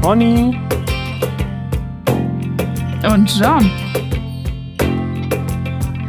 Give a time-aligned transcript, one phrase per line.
[0.00, 0.58] Pony
[3.04, 3.70] und John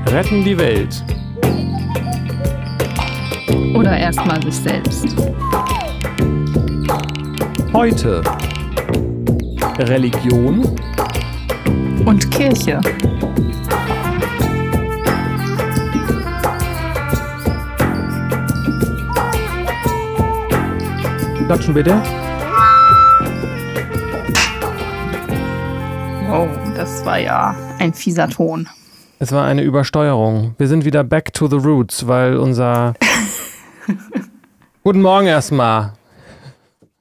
[0.07, 1.03] retten die Welt.
[3.75, 5.13] Oder erstmal sich selbst.
[7.73, 8.21] Heute
[9.77, 10.63] Religion
[12.05, 12.79] und Kirche.
[21.45, 22.20] Klatschen bitte.
[27.01, 28.69] Das war ja ein fieser Ton.
[29.17, 30.53] Es war eine Übersteuerung.
[30.59, 32.93] Wir sind wieder back to the roots, weil unser.
[34.83, 35.93] Guten Morgen erstmal.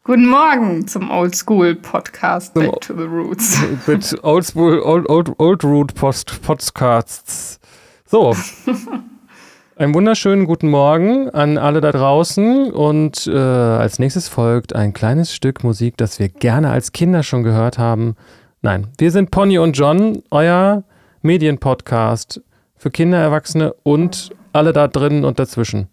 [0.05, 3.61] Guten Morgen zum Oldschool Podcast Back to the Roots.
[3.87, 7.61] Mit Oldschool Old, Old, Old Root Post Podcasts.
[8.07, 8.35] So.
[9.77, 15.35] Einen wunderschönen guten Morgen an alle da draußen und äh, als nächstes folgt ein kleines
[15.35, 18.17] Stück Musik, das wir gerne als Kinder schon gehört haben.
[18.63, 20.85] Nein, wir sind Pony und John, euer
[21.23, 22.43] Medienpodcast
[22.77, 25.89] für Kinder, Erwachsene und alle da drinnen und dazwischen.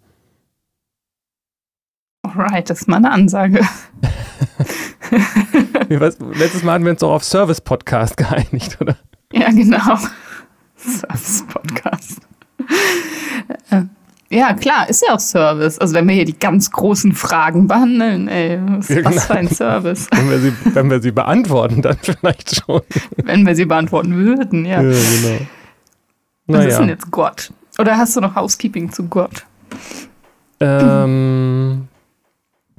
[2.24, 3.60] Alright, das ist mal eine Ansage.
[5.90, 8.98] Letztes Mal hatten wir uns auch auf Service-Podcast geeinigt, oder?
[9.32, 9.98] Ja, genau.
[10.76, 12.20] Service-Podcast.
[14.30, 15.80] Ja, klar, ist ja auch Service.
[15.80, 19.10] Also wenn wir hier die ganz großen Fragen behandeln, ey, was, ja, genau.
[19.12, 20.08] was für ein Service.
[20.12, 22.82] Wenn wir, sie, wenn wir sie beantworten, dann vielleicht schon.
[23.16, 24.82] Wenn wir sie beantworten würden, ja.
[24.82, 25.40] Ja, genau.
[26.48, 26.68] Was naja.
[26.68, 27.52] ist denn jetzt Gott?
[27.80, 29.46] Oder hast du noch Housekeeping zu Gott?
[30.60, 31.88] Ähm.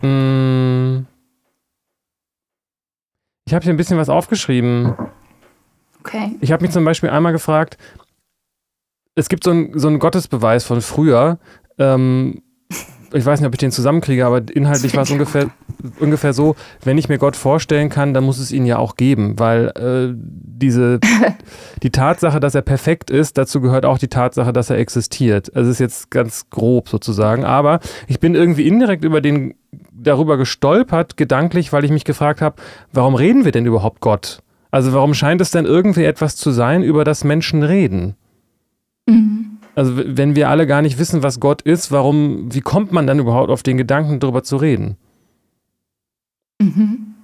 [0.03, 1.07] mh, mm.
[3.47, 4.95] ich habe hier ein bisschen was aufgeschrieben.
[6.01, 6.37] Okay.
[6.41, 7.79] Ich habe mich zum Beispiel einmal gefragt,
[9.19, 11.39] es gibt so, ein, so einen Gottesbeweis von früher.
[11.79, 12.43] Ähm,
[13.13, 15.49] ich weiß nicht, ob ich den zusammenkriege, aber inhaltlich war es ungefähr,
[15.99, 19.39] ungefähr so, wenn ich mir Gott vorstellen kann, dann muss es ihn ja auch geben,
[19.39, 21.01] weil äh, diese,
[21.83, 25.55] die Tatsache, dass er perfekt ist, dazu gehört auch die Tatsache, dass er existiert.
[25.57, 29.55] Also es ist jetzt ganz grob sozusagen, aber ich bin irgendwie indirekt über den,
[29.91, 32.57] darüber gestolpert, gedanklich, weil ich mich gefragt habe,
[32.93, 34.43] warum reden wir denn überhaupt Gott?
[34.71, 38.17] Also warum scheint es denn irgendwie etwas zu sein, über das Menschen reden?
[39.09, 39.59] Mhm.
[39.75, 43.19] Also wenn wir alle gar nicht wissen, was Gott ist, warum, wie kommt man dann
[43.19, 44.97] überhaupt auf den Gedanken, darüber zu reden?
[46.61, 47.15] Mhm.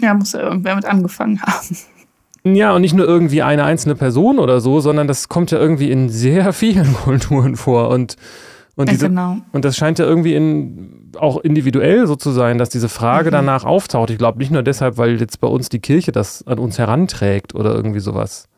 [0.00, 1.76] Ja, muss ja irgendwer mit angefangen haben.
[2.44, 5.90] Ja, und nicht nur irgendwie eine einzelne Person oder so, sondern das kommt ja irgendwie
[5.90, 7.90] in sehr vielen Kulturen vor.
[7.90, 8.16] Und,
[8.76, 9.36] und, diese, ja, genau.
[9.52, 13.34] und das scheint ja irgendwie in, auch individuell so zu sein, dass diese Frage mhm.
[13.34, 14.10] danach auftaucht.
[14.10, 17.54] Ich glaube nicht nur deshalb, weil jetzt bei uns die Kirche das an uns heranträgt
[17.54, 18.48] oder irgendwie sowas.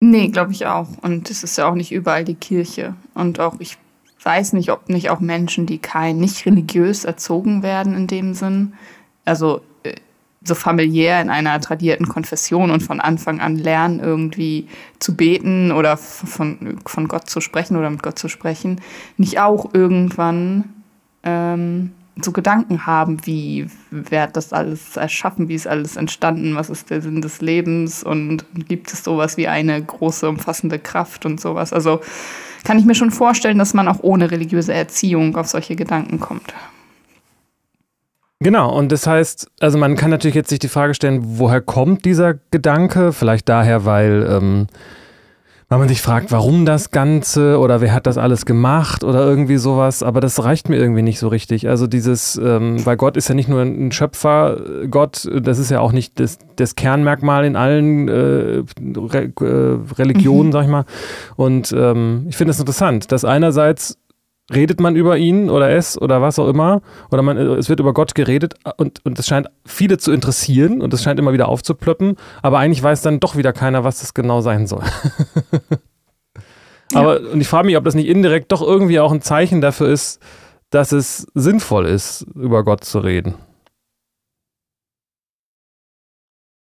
[0.00, 0.88] Nee, glaube ich auch.
[1.02, 2.94] Und es ist ja auch nicht überall die Kirche.
[3.14, 3.78] Und auch, ich
[4.22, 8.74] weiß nicht, ob nicht auch Menschen, die kein, nicht religiös erzogen werden in dem Sinn,
[9.24, 9.94] also äh,
[10.42, 14.68] so familiär in einer tradierten Konfession und von Anfang an lernen, irgendwie
[14.98, 18.80] zu beten oder von, von Gott zu sprechen oder mit Gott zu sprechen,
[19.16, 20.64] nicht auch irgendwann
[21.22, 21.92] ähm,
[22.22, 26.90] so Gedanken haben, wie wer hat das alles erschaffen, wie ist alles entstanden, was ist
[26.90, 31.72] der Sinn des Lebens und gibt es sowas wie eine große, umfassende Kraft und sowas.
[31.72, 32.00] Also
[32.64, 36.54] kann ich mir schon vorstellen, dass man auch ohne religiöse Erziehung auf solche Gedanken kommt.
[38.40, 42.04] Genau, und das heißt, also man kann natürlich jetzt sich die Frage stellen, woher kommt
[42.04, 43.12] dieser Gedanke?
[43.12, 44.66] Vielleicht daher, weil ähm,
[45.68, 49.56] weil man sich fragt, warum das Ganze oder wer hat das alles gemacht oder irgendwie
[49.56, 51.68] sowas, aber das reicht mir irgendwie nicht so richtig.
[51.68, 55.80] Also dieses, ähm, weil Gott ist ja nicht nur ein Schöpfer, Gott, das ist ja
[55.80, 58.62] auch nicht das, das Kernmerkmal in allen äh,
[58.96, 60.52] Re äh, Religionen, mhm.
[60.52, 60.84] sag ich mal.
[61.34, 63.98] Und ähm, ich finde es interessant, dass einerseits
[64.52, 67.92] redet man über ihn oder es oder was auch immer, oder man, es wird über
[67.92, 72.16] Gott geredet und, und es scheint viele zu interessieren und es scheint immer wieder aufzuplöppen,
[72.42, 74.84] aber eigentlich weiß dann doch wieder keiner, was das genau sein soll.
[76.94, 77.30] aber ja.
[77.30, 80.20] und ich frage mich, ob das nicht indirekt doch irgendwie auch ein Zeichen dafür ist,
[80.70, 83.34] dass es sinnvoll ist, über Gott zu reden.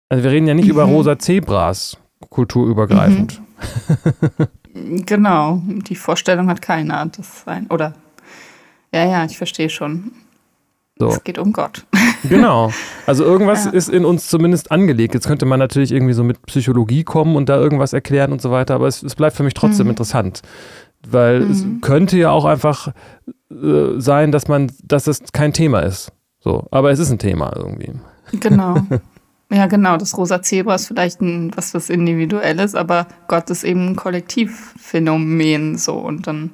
[0.09, 0.73] Also wir reden ja nicht mhm.
[0.73, 1.99] über rosa Zebras,
[2.31, 3.41] kulturübergreifend.
[3.41, 4.47] Mhm.
[5.07, 7.07] Genau, die Vorstellung hat keiner.
[7.07, 7.67] Das sein.
[7.71, 7.95] Oder
[8.93, 10.13] ja, ja, ich verstehe schon.
[10.99, 11.09] So.
[11.09, 11.85] Es geht um Gott.
[12.29, 12.73] Genau.
[13.07, 13.71] Also irgendwas ja.
[13.71, 15.15] ist in uns zumindest angelegt.
[15.15, 18.51] Jetzt könnte man natürlich irgendwie so mit Psychologie kommen und da irgendwas erklären und so
[18.51, 19.91] weiter, aber es, es bleibt für mich trotzdem mhm.
[19.91, 20.43] interessant.
[21.09, 21.51] Weil mhm.
[21.51, 22.89] es könnte ja auch einfach
[23.51, 26.11] äh, sein, dass man, dass es kein Thema ist.
[26.41, 27.93] So, aber es ist ein Thema irgendwie.
[28.33, 28.79] Genau.
[29.51, 29.97] Ja, genau.
[29.97, 35.79] Das rosa Zebra ist vielleicht ein, was was Individuelles, aber Gott ist eben ein Kollektivphänomen
[35.79, 35.95] so.
[35.95, 36.51] Und dann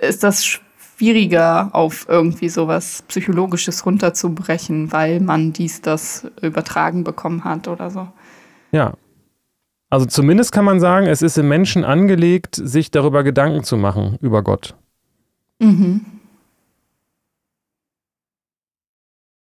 [0.00, 7.66] ist das schwieriger auf irgendwie sowas Psychologisches runterzubrechen, weil man dies, das übertragen bekommen hat
[7.66, 8.08] oder so.
[8.70, 8.94] Ja.
[9.90, 14.18] Also zumindest kann man sagen, es ist im Menschen angelegt, sich darüber Gedanken zu machen,
[14.20, 14.74] über Gott.
[15.58, 16.04] Mhm.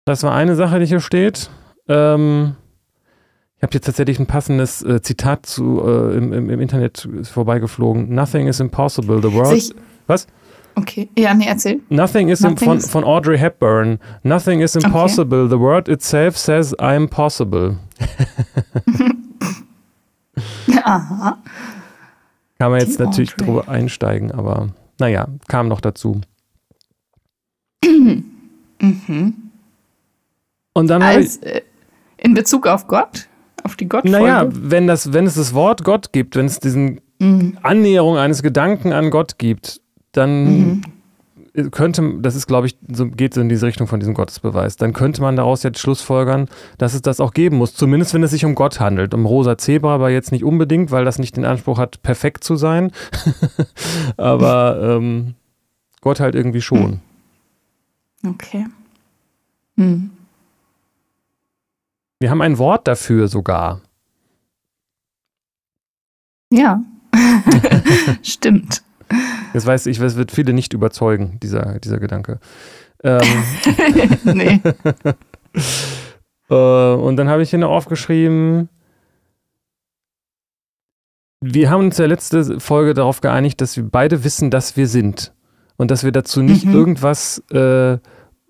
[0.05, 1.51] Das war eine Sache, die hier steht.
[1.89, 2.57] Ähm,
[3.57, 8.15] ich habe jetzt tatsächlich ein passendes äh, Zitat zu, äh, im, im, im, Internet vorbeigeflogen.
[8.15, 9.21] Nothing is impossible.
[9.21, 9.61] The world.
[9.61, 9.75] Sich
[10.07, 10.27] was?
[10.77, 11.81] Okay, ja, nee, erzähl.
[11.89, 13.99] Nothing is Nothing von, von Audrey Hepburn.
[14.23, 15.41] Nothing is impossible.
[15.41, 15.51] Okay.
[15.51, 17.79] The word itself says I'm possible.
[20.85, 21.39] Aha.
[22.61, 23.47] Kann man jetzt Die natürlich Audrey.
[23.47, 24.69] drüber einsteigen, aber
[25.01, 26.21] naja, kam noch dazu.
[27.85, 29.35] mhm.
[30.75, 31.63] Und dann Als, ich, äh,
[32.19, 33.29] in Bezug auf Gott?
[33.65, 34.19] Auf die Gottfolge?
[34.19, 37.59] Naja, wenn, das, wenn es das Wort Gott gibt, wenn es diesen mhm.
[37.63, 39.81] Annäherung eines Gedanken an Gott gibt,
[40.13, 40.83] dann
[41.55, 41.71] mhm.
[41.71, 44.93] könnte, das ist, glaube ich, so geht so in diese Richtung von diesem Gottesbeweis, dann
[44.93, 46.49] könnte man daraus jetzt schlussfolgern,
[46.79, 47.75] dass es das auch geben muss.
[47.75, 49.15] Zumindest wenn es sich um Gott handelt.
[49.15, 52.57] Um rosa Zebra aber jetzt nicht unbedingt, weil das nicht den Anspruch hat, perfekt zu
[52.57, 52.93] sein.
[54.17, 55.35] aber ähm,
[56.01, 57.01] Gott halt irgendwie schon.
[58.27, 58.67] Okay.
[59.77, 60.11] Hm.
[62.21, 63.81] Wir haben ein Wort dafür sogar.
[66.53, 66.83] Ja,
[68.23, 68.83] stimmt.
[69.53, 72.41] Das weiß ich, es wird viele nicht überzeugen, dieser, dieser Gedanke.
[73.05, 73.45] Ähm,
[74.25, 74.61] nee.
[76.51, 78.69] äh, und dann habe ich hier noch aufgeschrieben,
[81.41, 85.33] wir haben uns ja letzte Folge darauf geeinigt, dass wir beide wissen, dass wir sind.
[85.77, 86.75] Und dass wir dazu nicht mhm.
[86.75, 87.99] irgendwas äh,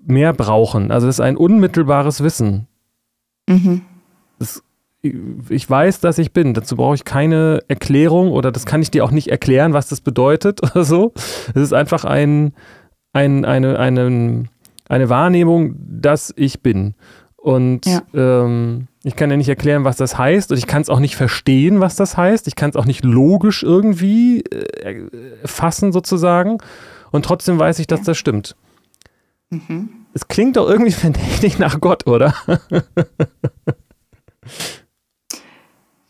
[0.00, 0.90] mehr brauchen.
[0.90, 2.67] Also das ist ein unmittelbares Wissen.
[3.48, 3.82] Mhm.
[4.38, 4.62] Das
[5.02, 6.54] ich weiß, dass ich bin.
[6.54, 10.00] Dazu brauche ich keine Erklärung oder das kann ich dir auch nicht erklären, was das
[10.00, 11.12] bedeutet oder so.
[11.14, 12.52] Es ist einfach ein,
[13.12, 14.44] ein, eine, eine,
[14.88, 16.94] eine Wahrnehmung, dass ich bin.
[17.36, 18.02] Und ja.
[18.14, 21.16] ähm, ich kann ja nicht erklären, was das heißt und ich kann es auch nicht
[21.16, 22.48] verstehen, was das heißt.
[22.48, 25.08] Ich kann es auch nicht logisch irgendwie äh,
[25.44, 26.58] fassen sozusagen.
[27.12, 28.06] Und trotzdem weiß ich, dass ja.
[28.06, 28.56] das stimmt.
[29.50, 29.90] Mhm.
[30.14, 32.34] Es klingt doch irgendwie verdächtig nach Gott, oder?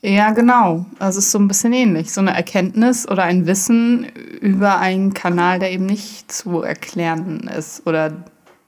[0.01, 0.87] Ja, genau.
[1.01, 2.13] Also es ist so ein bisschen ähnlich.
[2.13, 4.05] So eine Erkenntnis oder ein Wissen
[4.41, 8.13] über einen Kanal, der eben nicht zu erklären ist oder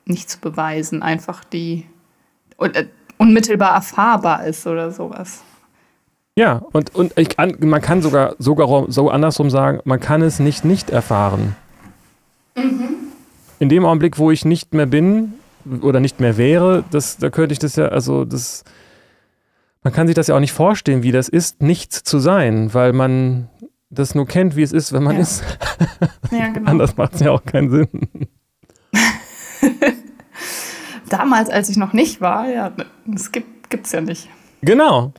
[0.07, 1.03] nicht zu beweisen.
[1.03, 1.87] Einfach die
[2.59, 2.85] äh,
[3.17, 5.43] unmittelbar erfahrbar ist oder sowas.
[6.37, 10.65] Ja, und, und ich man kann sogar, sogar so andersrum sagen, man kann es nicht
[10.65, 11.55] nicht erfahren.
[12.57, 12.90] Mhm.
[13.61, 15.35] In dem Augenblick, wo ich nicht mehr bin
[15.83, 18.65] oder nicht mehr wäre, das, da könnte ich das ja, also das
[19.83, 22.93] man kann sich das ja auch nicht vorstellen, wie das ist, nichts zu sein, weil
[22.93, 23.49] man
[23.89, 25.23] das nur kennt, wie es ist, wenn man ja.
[25.23, 25.43] ist.
[26.31, 26.71] Ja, genau.
[26.71, 27.89] Anders macht es ja auch keinen Sinn.
[31.09, 32.73] Damals, als ich noch nicht war, ja,
[33.07, 34.29] das gibt es ja nicht.
[34.63, 35.13] Genau.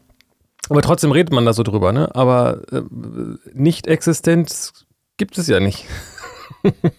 [0.70, 2.14] Aber trotzdem redet man da so drüber, ne?
[2.16, 2.82] Aber äh,
[3.54, 4.86] Nicht-Existenz
[5.18, 5.86] gibt es ja nicht.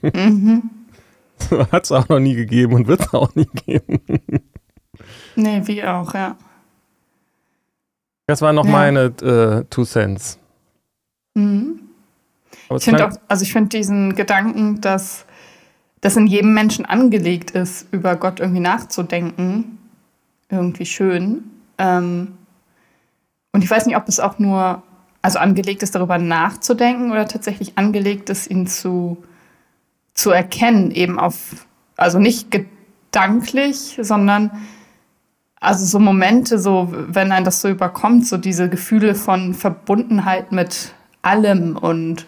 [0.03, 0.69] mhm.
[1.73, 4.01] Hat es auch noch nie gegeben und wird es auch nie geben.
[5.37, 6.37] nee, wie auch, ja.
[8.27, 8.71] Das waren noch ja.
[8.71, 10.39] meine äh, Two Cents.
[11.35, 11.81] Mhm.
[12.77, 15.27] Ich finde auch, also ich finde diesen Gedanken, dass
[16.01, 19.79] das in jedem Menschen angelegt ist, über Gott irgendwie nachzudenken,
[20.51, 21.45] irgendwie schön.
[21.79, 22.39] Ähm,
[23.53, 24.83] und ich weiß nicht, ob es auch nur,
[25.21, 29.23] also angelegt ist, darüber nachzudenken oder tatsächlich angelegt ist, ihn zu,
[30.15, 31.67] zu erkennen, eben auf,
[31.97, 34.51] also nicht gedanklich, sondern
[35.61, 40.93] also so Momente, so wenn ein das so überkommt, so diese Gefühle von Verbundenheit mit
[41.23, 42.27] allem und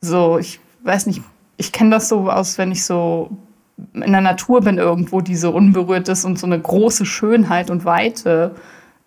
[0.00, 1.22] so, ich weiß nicht,
[1.56, 3.30] ich kenne das so aus, wenn ich so
[3.94, 7.84] in der Natur bin irgendwo, die so unberührt ist und so eine große Schönheit und
[7.84, 8.54] Weite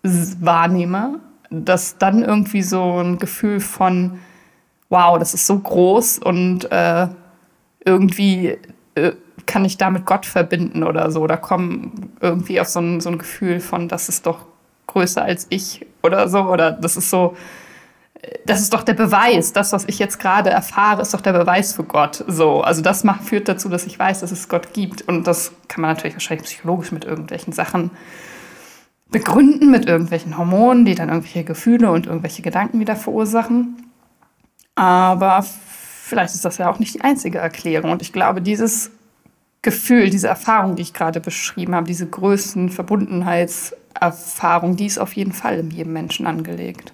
[0.02, 4.18] wahrnehme, dass dann irgendwie so ein Gefühl von,
[4.88, 7.08] wow, das ist so groß und äh,
[7.86, 8.58] irgendwie
[8.94, 9.12] äh,
[9.46, 11.20] kann ich damit Gott verbinden oder so.
[11.22, 14.40] Oder komme irgendwie auf so ein, so ein Gefühl von, das ist doch
[14.88, 16.40] größer als ich oder so.
[16.40, 17.36] Oder das ist so,
[18.44, 19.52] das ist doch der Beweis.
[19.52, 22.24] Das, was ich jetzt gerade erfahre, ist doch der Beweis für Gott.
[22.26, 25.02] So, also das macht, führt dazu, dass ich weiß, dass es Gott gibt.
[25.02, 27.90] Und das kann man natürlich wahrscheinlich psychologisch mit irgendwelchen Sachen
[29.10, 33.76] begründen, mit irgendwelchen Hormonen, die dann irgendwelche Gefühle und irgendwelche Gedanken wieder verursachen.
[34.74, 35.44] Aber
[36.06, 37.90] vielleicht ist das ja auch nicht die einzige Erklärung.
[37.90, 38.92] Und ich glaube, dieses
[39.62, 45.32] Gefühl, diese Erfahrung, die ich gerade beschrieben habe, diese Größen, Verbundenheitserfahrung, die ist auf jeden
[45.32, 46.92] Fall in jedem Menschen angelegt.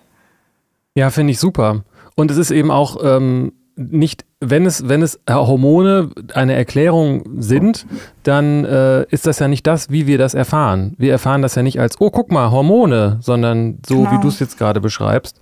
[0.94, 1.84] Ja, finde ich super.
[2.14, 7.86] Und es ist eben auch ähm, nicht wenn es, wenn es Hormone eine Erklärung sind,
[8.24, 10.94] dann äh, ist das ja nicht das, wie wir das erfahren.
[10.98, 14.10] Wir erfahren das ja nicht als, oh, guck mal, Hormone, sondern so, genau.
[14.10, 15.40] wie du es jetzt gerade beschreibst.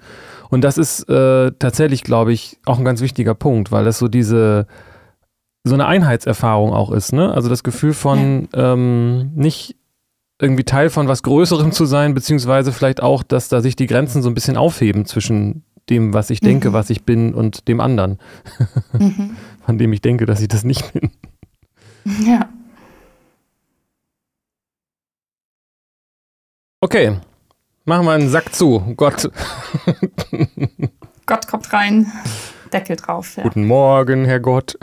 [0.51, 4.09] Und das ist äh, tatsächlich, glaube ich, auch ein ganz wichtiger Punkt, weil das so
[4.09, 4.67] diese,
[5.65, 7.33] so eine Einheitserfahrung auch ist, ne?
[7.33, 8.75] Also das Gefühl von ja.
[8.75, 9.77] ähm, nicht
[10.41, 14.23] irgendwie Teil von was Größerem zu sein, beziehungsweise vielleicht auch, dass da sich die Grenzen
[14.23, 16.73] so ein bisschen aufheben zwischen dem, was ich denke, mhm.
[16.73, 18.19] was ich bin und dem anderen,
[18.93, 19.37] mhm.
[19.67, 21.11] von dem ich denke, dass ich das nicht bin.
[22.25, 22.49] Ja.
[26.81, 27.19] Okay,
[27.85, 28.81] machen wir einen Sack zu.
[28.97, 29.31] Gott.
[31.27, 32.11] Gott kommt rein,
[32.73, 33.37] Deckel drauf.
[33.37, 33.43] Ja.
[33.43, 34.79] Guten Morgen, Herr Gott.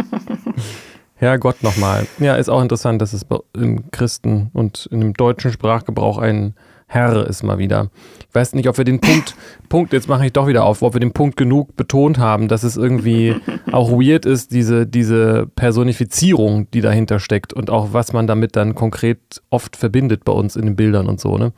[1.14, 2.06] Herr Gott nochmal.
[2.18, 3.24] Ja, ist auch interessant, dass es
[3.54, 6.54] im Christen und in dem deutschen Sprachgebrauch ein
[6.92, 7.88] Herr ist mal wieder.
[8.28, 9.36] Ich weiß nicht, ob wir den Punkt,
[9.68, 12.64] Punkt, jetzt mache ich doch wieder auf, ob wir den Punkt genug betont haben, dass
[12.64, 13.36] es irgendwie
[13.72, 18.74] auch weird ist, diese, diese Personifizierung, die dahinter steckt und auch was man damit dann
[18.74, 19.20] konkret
[19.50, 21.52] oft verbindet bei uns in den Bildern und so, ne?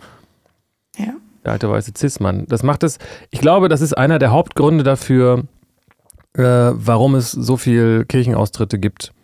[0.99, 1.15] Ja.
[1.47, 2.45] Der alte weiße Cis-Mann.
[2.49, 2.99] Das macht es,
[3.31, 5.45] ich glaube, das ist einer der Hauptgründe dafür,
[6.35, 9.15] äh, warum es so viel Kirchenaustritte gibt.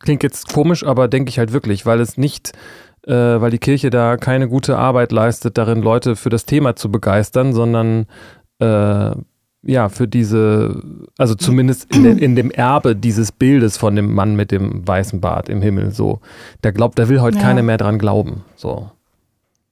[0.00, 2.52] Klingt jetzt komisch, aber denke ich halt wirklich, weil es nicht
[3.06, 6.90] äh, weil die Kirche da keine gute Arbeit leistet, darin Leute für das Thema zu
[6.90, 8.06] begeistern, sondern
[8.60, 9.12] äh,
[9.66, 10.82] ja, für diese,
[11.16, 15.48] also zumindest in, in, dem Erbe dieses Bildes von dem Mann mit dem weißen Bart
[15.48, 16.20] im Himmel, so.
[16.62, 17.44] Der glaubt, da will heute ja.
[17.44, 18.90] keiner mehr dran glauben, so.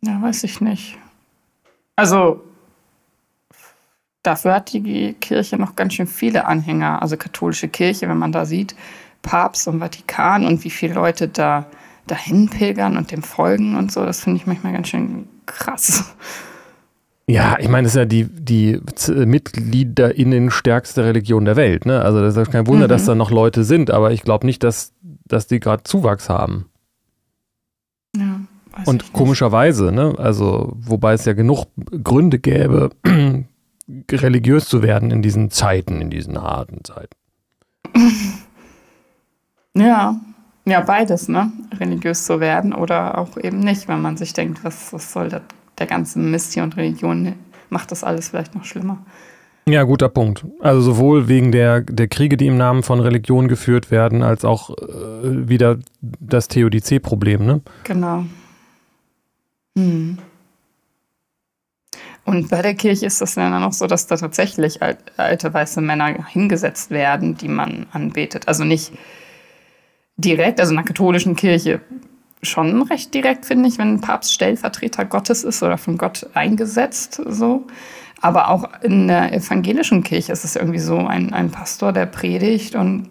[0.00, 0.96] Ja, weiß ich nicht.
[1.94, 2.42] Also,
[4.22, 8.46] dafür hat die Kirche noch ganz schön viele Anhänger, also katholische Kirche, wenn man da
[8.46, 8.74] sieht,
[9.20, 11.66] Papst und Vatikan und wie viele Leute da
[12.06, 16.14] dahin pilgern und dem folgen und so, das finde ich manchmal ganz schön krass.
[17.28, 21.86] Ja, ich meine, das ist ja die, die MitgliederInnen stärkste Religion der Welt.
[21.86, 22.02] Ne?
[22.02, 22.90] Also das ist kein Wunder, mhm.
[22.90, 24.92] dass da noch Leute sind, aber ich glaube nicht, dass,
[25.24, 26.66] dass die gerade Zuwachs haben.
[28.16, 28.40] Ja,
[28.86, 30.14] und komischerweise, ne?
[30.18, 31.66] also wobei es ja genug
[32.02, 32.90] Gründe gäbe,
[34.10, 37.16] religiös zu werden in diesen Zeiten, in diesen harten Zeiten.
[39.74, 40.20] Ja,
[40.64, 41.50] ja, beides, ne?
[41.78, 45.42] Religiös zu werden oder auch eben nicht, wenn man sich denkt, was, was soll das,
[45.78, 47.34] der ganze Mist hier und Religion
[47.70, 48.98] macht das alles vielleicht noch schlimmer.
[49.66, 50.44] Ja, guter Punkt.
[50.60, 54.70] Also sowohl wegen der, der Kriege, die im Namen von Religion geführt werden, als auch
[54.70, 57.60] äh, wieder das Theodizee-Problem, ne?
[57.84, 58.24] Genau.
[59.76, 60.18] Hm.
[62.24, 64.80] Und bei der Kirche ist das dann auch so, dass da tatsächlich
[65.16, 68.46] alte weiße Männer hingesetzt werden, die man anbetet.
[68.46, 68.92] Also nicht
[70.24, 71.80] direkt, also in der katholischen Kirche
[72.42, 77.22] schon recht direkt, finde ich, wenn ein Papst Stellvertreter Gottes ist oder von Gott eingesetzt,
[77.26, 77.66] so.
[78.20, 82.74] Aber auch in der evangelischen Kirche ist es irgendwie so ein, ein Pastor, der predigt
[82.74, 83.08] und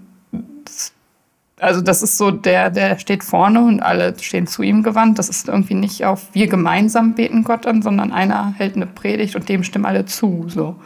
[0.65, 0.93] das,
[1.59, 5.19] also das ist so, der, der steht vorne und alle stehen zu ihm gewandt.
[5.19, 9.35] Das ist irgendwie nicht auf wir gemeinsam beten Gott an, sondern einer hält eine Predigt
[9.35, 10.77] und dem stimmen alle zu, so.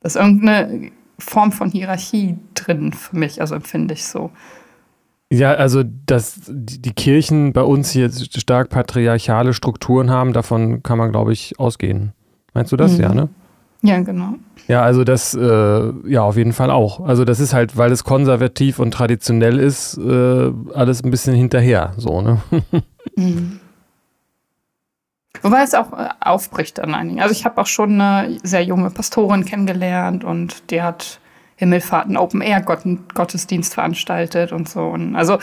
[0.00, 4.30] Das ist irgendeine Form von Hierarchie drin für mich, also empfinde ich so.
[5.30, 11.12] Ja, also dass die Kirchen bei uns hier stark patriarchale Strukturen haben, davon kann man,
[11.12, 12.12] glaube ich, ausgehen.
[12.54, 12.92] Meinst du das?
[12.96, 13.00] Mhm.
[13.00, 13.28] Ja, ne?
[13.82, 14.34] Ja, genau.
[14.68, 17.00] Ja, also das, äh, ja, auf jeden Fall auch.
[17.00, 21.92] Also das ist halt, weil es konservativ und traditionell ist, äh, alles ein bisschen hinterher,
[21.96, 22.38] so, ne?
[23.16, 23.58] Mhm.
[25.42, 27.20] Wobei es auch äh, aufbricht an einigen.
[27.20, 31.20] Also ich habe auch schon eine sehr junge Pastorin kennengelernt und die hat
[31.58, 34.86] Himmelfahrten Open Air Gottesdienst veranstaltet und so.
[34.86, 35.38] Und also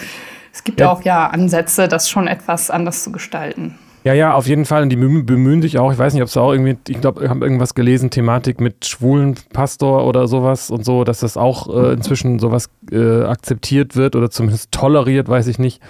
[0.53, 0.89] es gibt ja.
[0.89, 3.77] auch ja Ansätze, das schon etwas anders zu gestalten.
[4.05, 4.83] Ja, ja, auf jeden Fall.
[4.83, 7.29] Und die bemühen sich auch, ich weiß nicht, ob es auch irgendwie, ich glaube, ich
[7.29, 11.93] habe irgendwas gelesen, Thematik mit schwulen Pastor oder sowas und so, dass das auch äh,
[11.93, 15.81] inzwischen sowas äh, akzeptiert wird oder zumindest toleriert, weiß ich nicht.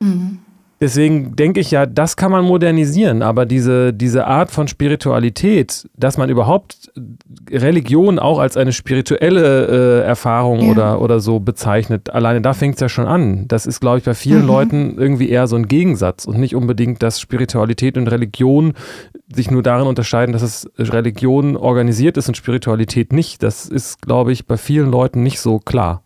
[0.00, 0.38] Mhm.
[0.80, 6.18] Deswegen denke ich ja, das kann man modernisieren, aber diese, diese Art von Spiritualität, dass
[6.18, 6.92] man überhaupt
[7.50, 10.70] Religion auch als eine spirituelle äh, Erfahrung ja.
[10.70, 13.48] oder, oder so bezeichnet, alleine da fängt es ja schon an.
[13.48, 14.46] Das ist, glaube ich, bei vielen mhm.
[14.46, 18.74] Leuten irgendwie eher so ein Gegensatz und nicht unbedingt, dass Spiritualität und Religion
[19.34, 23.42] sich nur darin unterscheiden, dass es Religion organisiert ist und Spiritualität nicht.
[23.42, 26.02] Das ist, glaube ich, bei vielen Leuten nicht so klar.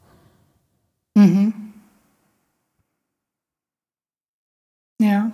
[1.15, 1.53] Mhm.
[5.03, 5.31] Ja.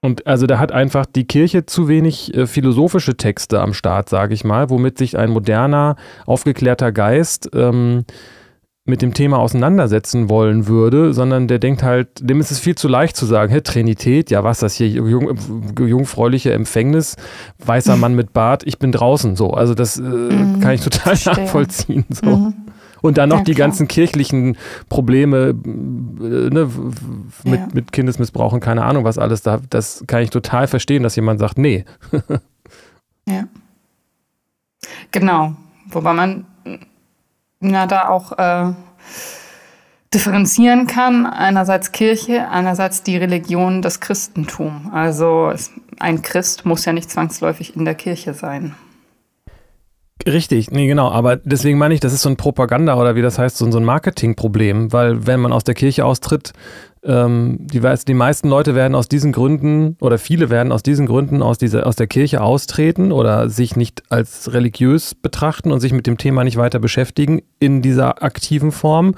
[0.00, 4.32] Und also da hat einfach die Kirche zu wenig äh, philosophische Texte am Start, sage
[4.32, 8.04] ich mal, womit sich ein moderner, aufgeklärter Geist ähm,
[8.84, 12.88] mit dem Thema auseinandersetzen wollen würde, sondern der denkt halt, dem ist es viel zu
[12.88, 15.36] leicht zu sagen, hey, Trinität, ja was, das hier jung,
[15.78, 17.16] jungfräuliche Empfängnis,
[17.58, 19.50] weißer Mann mit Bart, ich bin draußen, so.
[19.50, 21.44] Also das äh, mhm, kann ich total verstehe.
[21.44, 22.36] nachvollziehen, so.
[22.36, 22.54] Mhm.
[23.00, 24.56] Und dann noch ja, die ganzen kirchlichen
[24.88, 26.70] Probleme äh, ne,
[27.44, 27.68] mit, ja.
[27.72, 31.40] mit Kindesmissbrauch und keine Ahnung was alles, da, das kann ich total verstehen, dass jemand
[31.40, 31.84] sagt, nee.
[33.26, 33.44] ja.
[35.10, 35.54] Genau.
[35.90, 36.44] Wobei man
[37.60, 38.72] na, da auch äh,
[40.14, 41.26] differenzieren kann.
[41.26, 44.90] Einerseits Kirche, einerseits die Religion, das Christentum.
[44.92, 45.52] Also
[45.98, 48.74] ein Christ muss ja nicht zwangsläufig in der Kirche sein.
[50.26, 51.10] Richtig, nee, genau.
[51.10, 53.84] Aber deswegen meine ich, das ist so ein Propaganda oder wie das heißt, so, ein
[53.84, 56.52] Marketingproblem, weil wenn man aus der Kirche austritt,
[57.04, 61.42] ähm, die, die meisten Leute werden aus diesen Gründen oder viele werden aus diesen Gründen
[61.42, 66.06] aus, dieser, aus der Kirche austreten oder sich nicht als religiös betrachten und sich mit
[66.08, 69.14] dem Thema nicht weiter beschäftigen in dieser aktiven Form.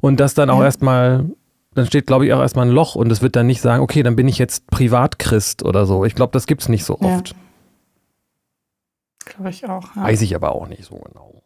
[0.00, 0.64] Und das dann auch ja.
[0.64, 1.26] erstmal
[1.74, 4.02] dann steht, glaube ich, auch erstmal ein Loch und es wird dann nicht sagen, okay,
[4.02, 6.04] dann bin ich jetzt Privatchrist oder so.
[6.04, 7.28] Ich glaube, das gibt es nicht so oft.
[7.28, 7.36] Ja.
[9.24, 9.94] Glaube ich auch.
[9.96, 10.04] Ja.
[10.04, 11.42] Weiß ich aber auch nicht so genau.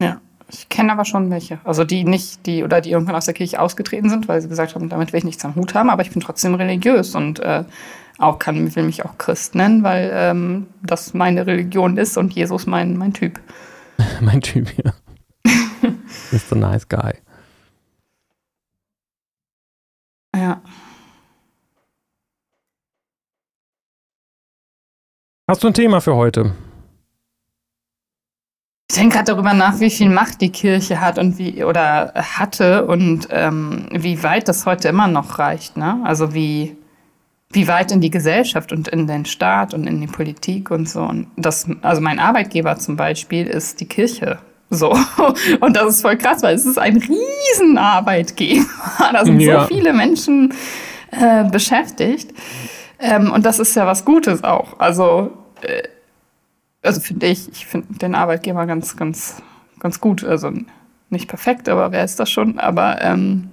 [0.00, 1.58] Ja, ich kenne aber schon welche.
[1.64, 4.74] Also die nicht, die oder die irgendwann aus der Kirche ausgetreten sind, weil sie gesagt
[4.74, 7.64] haben, damit will ich nichts am Hut haben, aber ich bin trotzdem religiös und äh,
[8.18, 12.66] auch kann, will mich auch Christ nennen, weil ähm, das meine Religion ist und Jesus
[12.66, 13.40] mein, mein Typ.
[14.20, 14.92] mein Typ, ja.
[16.32, 16.56] Mr.
[16.56, 17.14] Nice Guy.
[20.34, 20.60] Ja.
[25.48, 26.50] Hast du ein Thema für heute?
[28.90, 32.84] Ich denke gerade darüber nach, wie viel Macht die Kirche hat und wie oder hatte
[32.86, 35.76] und ähm, wie weit das heute immer noch reicht.
[35.76, 36.00] Ne?
[36.02, 36.76] Also wie,
[37.50, 41.02] wie weit in die Gesellschaft und in den Staat und in die Politik und so.
[41.02, 44.40] Und das, also mein Arbeitgeber zum Beispiel ist die Kirche.
[44.68, 44.90] So.
[45.60, 48.66] Und das ist voll krass, weil es ist ein Riesenarbeitgeber.
[49.12, 49.60] Da sind ja.
[49.60, 50.52] so viele Menschen
[51.12, 52.34] äh, beschäftigt.
[52.98, 54.78] Ähm, und das ist ja was Gutes auch.
[54.78, 55.82] Also, äh,
[56.82, 59.42] also finde ich, ich finde den Arbeitgeber ganz, ganz,
[59.80, 60.24] ganz gut.
[60.24, 60.52] Also
[61.10, 62.58] nicht perfekt, aber wer ist das schon?
[62.58, 63.50] Aber ähm,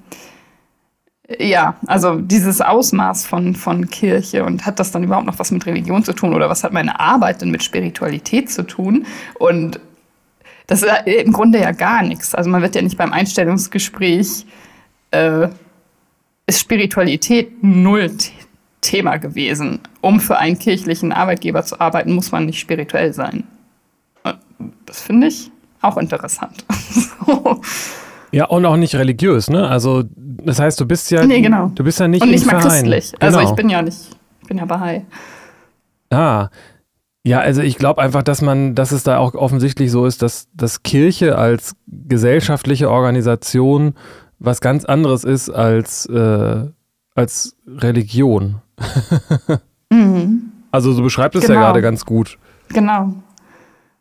[1.40, 5.66] ja, also dieses Ausmaß von, von Kirche und hat das dann überhaupt noch was mit
[5.66, 9.06] Religion zu tun oder was hat meine Arbeit denn mit Spiritualität zu tun?
[9.40, 9.80] Und
[10.68, 12.36] das ist im Grunde ja gar nichts.
[12.36, 14.46] Also man wird ja nicht beim Einstellungsgespräch
[15.12, 15.48] äh,
[16.46, 18.12] ist Spiritualität null
[18.84, 19.80] Thema gewesen.
[20.02, 23.44] Um für einen kirchlichen Arbeitgeber zu arbeiten, muss man nicht spirituell sein.
[24.86, 26.66] Das finde ich auch interessant.
[28.34, 29.68] Ja, und auch nicht religiös, ne?
[29.68, 31.68] Also, das heißt, du bist ja, nee, genau.
[31.76, 32.82] du bist ja nicht und nicht mal Verein.
[32.82, 33.14] christlich.
[33.22, 33.38] Also, genau.
[33.38, 33.98] Also, ich bin ja nicht,
[34.42, 35.06] ich bin ja Bahai.
[36.10, 36.50] Ah,
[37.24, 40.48] ja, also ich glaube einfach, dass man, dass es da auch offensichtlich so ist, dass,
[40.56, 43.94] dass Kirche als gesellschaftliche Organisation
[44.40, 46.66] was ganz anderes ist als, äh,
[47.16, 48.62] als Religion
[49.90, 50.52] mhm.
[50.72, 51.54] Also so beschreibt es genau.
[51.54, 52.40] ja gerade ganz gut.
[52.70, 53.14] Genau.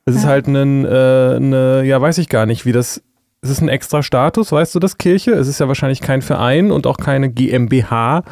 [0.07, 0.21] Es ja.
[0.21, 0.89] ist halt ein, äh,
[1.37, 3.03] eine, ja, weiß ich gar nicht, wie das,
[3.43, 5.33] es ist ein extra Status, weißt du, das Kirche?
[5.33, 8.25] Es ist ja wahrscheinlich kein Verein und auch keine GmbH.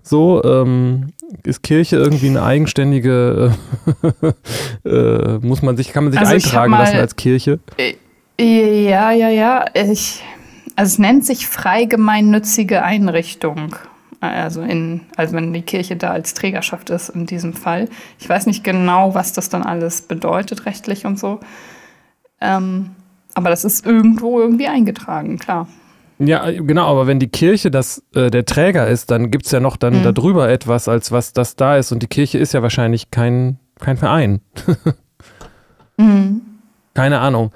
[0.00, 1.08] So, ähm,
[1.44, 3.52] ist Kirche irgendwie eine eigenständige,
[4.84, 7.58] äh, äh, muss man sich, kann man sich also eintragen mal, lassen als Kirche?
[7.76, 7.94] Äh,
[8.40, 9.64] ja, ja, ja.
[9.74, 10.22] Ich,
[10.76, 13.74] also es nennt sich freigemeinnützige Einrichtung
[14.20, 17.88] also, in, also wenn die Kirche da als Trägerschaft ist in diesem Fall.
[18.18, 21.40] Ich weiß nicht genau, was das dann alles bedeutet, rechtlich und so.
[22.40, 22.90] Ähm,
[23.34, 25.68] aber das ist irgendwo irgendwie eingetragen, klar.
[26.18, 29.60] Ja, genau, aber wenn die Kirche das, äh, der Träger ist, dann gibt es ja
[29.60, 30.14] noch dann mhm.
[30.14, 31.92] darüber etwas, als was das da ist.
[31.92, 34.40] Und die Kirche ist ja wahrscheinlich kein, kein Verein.
[35.96, 36.40] mhm.
[36.94, 37.52] Keine Ahnung.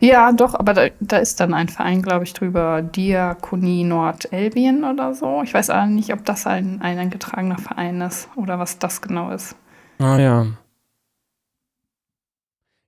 [0.00, 5.14] Ja, doch, aber da, da ist dann ein Verein, glaube ich, drüber, Diakonie Nordelbien oder
[5.14, 5.42] so.
[5.44, 9.30] Ich weiß aber nicht, ob das ein, ein eingetragener Verein ist oder was das genau
[9.30, 9.56] ist.
[9.98, 10.46] Ah ja.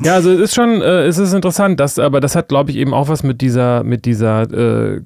[0.01, 2.77] Ja, also es ist schon, äh, es ist interessant, dass, aber das hat, glaube ich,
[2.77, 5.03] eben auch was mit dieser, mit dieser äh,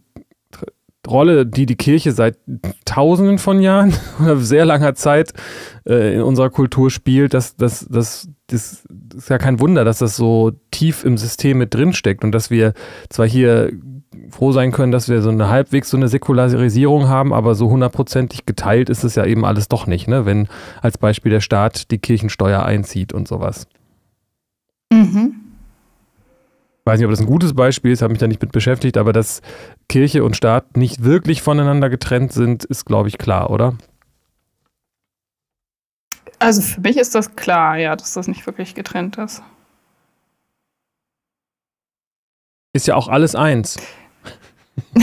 [1.09, 2.39] Rolle, die die Kirche seit
[2.85, 5.33] Tausenden von Jahren oder sehr langer Zeit
[5.87, 8.85] äh, in unserer Kultur spielt, dass das, das, das
[9.17, 12.51] ist ja kein Wunder, dass das so tief im System mit drin steckt und dass
[12.51, 12.73] wir
[13.09, 13.73] zwar hier
[14.31, 18.47] froh sein können, dass wir so eine halbwegs so eine Säkularisierung haben, aber so hundertprozentig
[18.47, 20.27] geteilt ist es ja eben alles doch nicht, ne?
[20.27, 20.49] wenn
[20.81, 23.67] als Beispiel der Staat die Kirchensteuer einzieht und sowas.
[24.93, 25.42] Mhm.
[26.85, 29.13] Weiß nicht, ob das ein gutes Beispiel ist, habe mich da nicht mit beschäftigt, aber
[29.13, 29.41] dass
[29.89, 33.77] Kirche und Staat nicht wirklich voneinander getrennt sind, ist, glaube ich, klar, oder?
[36.41, 39.45] Also für mich ist das klar, ja, dass das nicht wirklich getrennt ist.
[42.73, 43.77] Ist ja auch alles eins.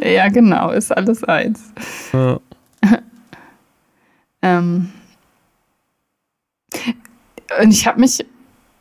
[0.00, 1.72] ja, genau, ist alles eins.
[2.12, 2.40] Ja.
[4.42, 4.92] ähm,
[7.60, 8.24] und ich habe mich,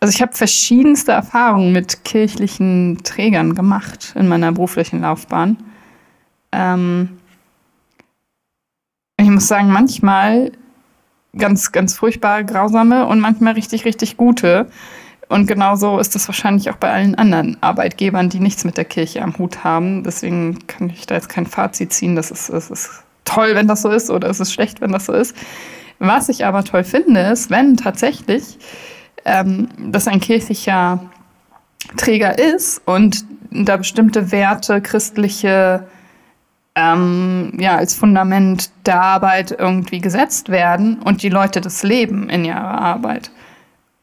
[0.06, 5.58] also ich habe verschiedenste Erfahrungen mit kirchlichen Trägern gemacht in meiner beruflichen Laufbahn.
[6.52, 7.18] Ähm,
[9.20, 10.52] ich muss sagen, manchmal
[11.36, 14.68] ganz, ganz furchtbar grausame und manchmal richtig, richtig gute.
[15.28, 19.24] Und genauso ist das wahrscheinlich auch bei allen anderen Arbeitgebern, die nichts mit der Kirche
[19.24, 20.04] am Hut haben.
[20.04, 22.91] Deswegen kann ich da jetzt kein Fazit ziehen, das ist, das ist
[23.24, 25.36] toll, wenn das so ist, oder es ist schlecht, wenn das so ist.
[25.98, 28.60] Was ich aber toll finde, ist, wenn tatsächlich
[29.25, 30.99] ähm, das ein kirchlicher
[31.97, 35.88] Träger ist und da bestimmte Werte, christliche
[36.75, 42.43] ähm, ja, als Fundament der Arbeit irgendwie gesetzt werden und die Leute das leben in
[42.43, 43.31] ihrer Arbeit.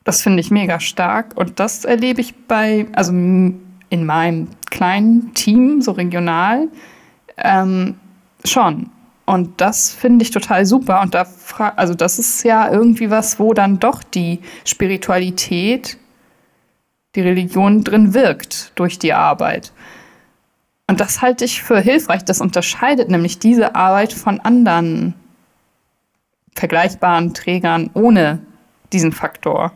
[0.04, 5.82] Das finde ich mega stark und das erlebe ich bei, also in meinem kleinen Team,
[5.82, 6.68] so regional,
[7.36, 7.96] ähm,
[8.44, 8.90] schon.
[9.24, 11.00] Und das finde ich total super.
[11.00, 11.26] Und da
[11.76, 15.96] also das ist ja irgendwie was, wo dann doch die Spiritualität,
[17.14, 19.72] die Religion drin wirkt durch die Arbeit.
[20.88, 22.24] Und das halte ich für hilfreich.
[22.24, 25.14] Das unterscheidet nämlich diese Arbeit von anderen
[26.54, 28.40] vergleichbaren Trägern ohne
[28.92, 29.72] diesen Faktor.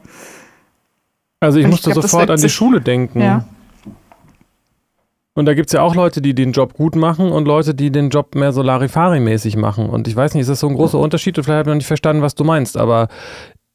[1.40, 3.20] Also ich Und musste ich glaub, sofort an die Schule denken.
[3.20, 3.46] Ja.
[5.36, 7.90] Und da gibt es ja auch Leute, die den Job gut machen und Leute, die
[7.90, 9.90] den Job mehr so Larifari-mäßig machen.
[9.90, 11.36] Und ich weiß nicht, ist das so ein großer Unterschied?
[11.36, 13.08] Und vielleicht habe ich noch nicht verstanden, was du meinst, aber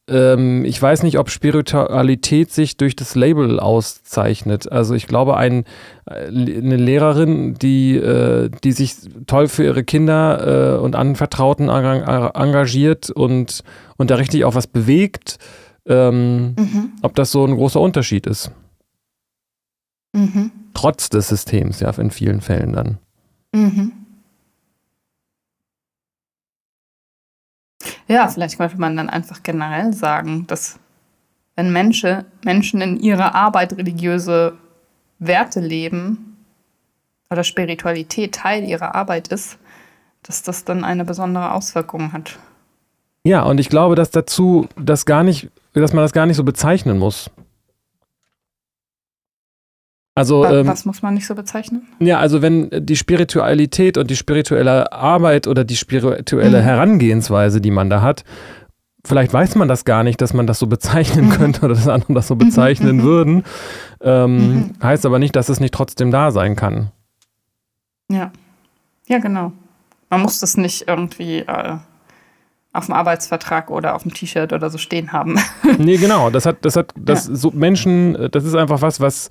[0.10, 4.71] ähm, ich weiß nicht, ob Spiritualität sich durch das Label auszeichnet.
[4.71, 5.65] Also ich glaube, ein,
[6.08, 8.95] äh, eine Lehrerin, die, äh, die sich
[9.28, 13.63] toll für ihre Kinder äh, und Anvertrauten engagiert und,
[13.97, 15.38] und da richtig auch was bewegt,
[15.86, 16.91] ähm, mhm.
[17.04, 18.52] ob das so ein großer Unterschied ist.
[20.13, 20.52] Mhm.
[20.82, 22.98] Trotz des Systems, ja, in vielen Fällen dann.
[23.54, 23.91] Mhm.
[28.08, 30.80] Ja, vielleicht könnte man dann einfach generell sagen, dass
[31.56, 34.58] wenn Menschen, Menschen in ihrer Arbeit religiöse
[35.20, 36.36] Werte leben
[37.30, 39.60] oder Spiritualität Teil ihrer Arbeit ist,
[40.24, 42.39] dass das dann eine besondere Auswirkung hat.
[43.24, 46.44] Ja, und ich glaube, dass dazu das gar nicht, dass man das gar nicht so
[46.44, 47.30] bezeichnen muss.
[50.21, 51.88] Also, was, ähm, was muss man nicht so bezeichnen?
[51.99, 56.63] Ja, also wenn die Spiritualität und die spirituelle Arbeit oder die spirituelle mhm.
[56.63, 58.23] Herangehensweise, die man da hat,
[59.03, 61.31] vielleicht weiß man das gar nicht, dass man das so bezeichnen mhm.
[61.31, 63.03] könnte oder dass andere das so bezeichnen mhm.
[63.03, 63.43] würden.
[63.99, 64.73] Ähm, mhm.
[64.84, 66.91] heißt aber nicht, dass es nicht trotzdem da sein kann.
[68.07, 68.31] Ja.
[69.07, 69.53] Ja, genau.
[70.12, 71.77] Man muss das nicht irgendwie äh,
[72.73, 75.39] auf dem Arbeitsvertrag oder auf dem T-Shirt oder so stehen haben.
[75.79, 76.29] nee, genau.
[76.29, 77.36] Das hat, das hat, das ja.
[77.36, 79.29] so Menschen, das ist einfach was, was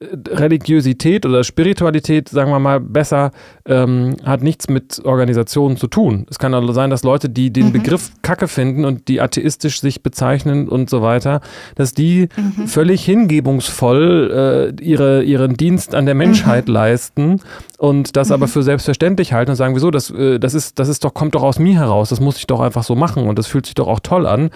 [0.00, 3.30] Religiosität oder Spiritualität, sagen wir mal besser,
[3.64, 6.26] ähm, hat nichts mit Organisationen zu tun.
[6.28, 7.72] Es kann also sein, dass Leute, die den mhm.
[7.72, 11.40] Begriff Kacke finden und die atheistisch sich bezeichnen und so weiter,
[11.76, 12.66] dass die mhm.
[12.66, 16.74] völlig hingebungsvoll äh, ihre, ihren Dienst an der Menschheit mhm.
[16.74, 17.40] leisten
[17.78, 18.50] und das aber mhm.
[18.50, 21.42] für selbstverständlich halten und sagen, wieso, das, äh, das, ist, das ist doch, kommt doch
[21.42, 23.88] aus mir heraus, das muss ich doch einfach so machen und das fühlt sich doch
[23.88, 24.50] auch toll an.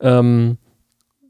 [0.00, 0.56] Ähm,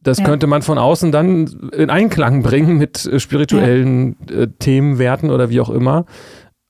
[0.02, 0.24] das ja.
[0.24, 4.42] könnte man von außen dann in Einklang bringen mit äh, spirituellen ja.
[4.42, 6.06] äh, Themenwerten oder wie auch immer.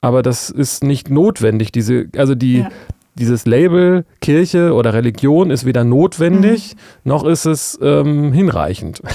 [0.00, 1.72] Aber das ist nicht notwendig.
[1.72, 2.68] Diese, also die, ja.
[3.14, 7.10] dieses Label Kirche oder Religion ist weder notwendig, mhm.
[7.10, 9.02] noch ist es ähm, hinreichend.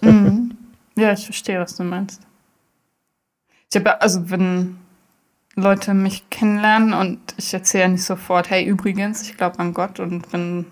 [0.00, 0.52] Mhm.
[0.98, 2.22] Ja, ich verstehe, was du meinst.
[3.70, 4.78] Ich habe also wenn
[5.54, 10.30] Leute mich kennenlernen und ich erzähle nicht sofort, hey, übrigens, ich glaube an Gott und
[10.30, 10.66] bin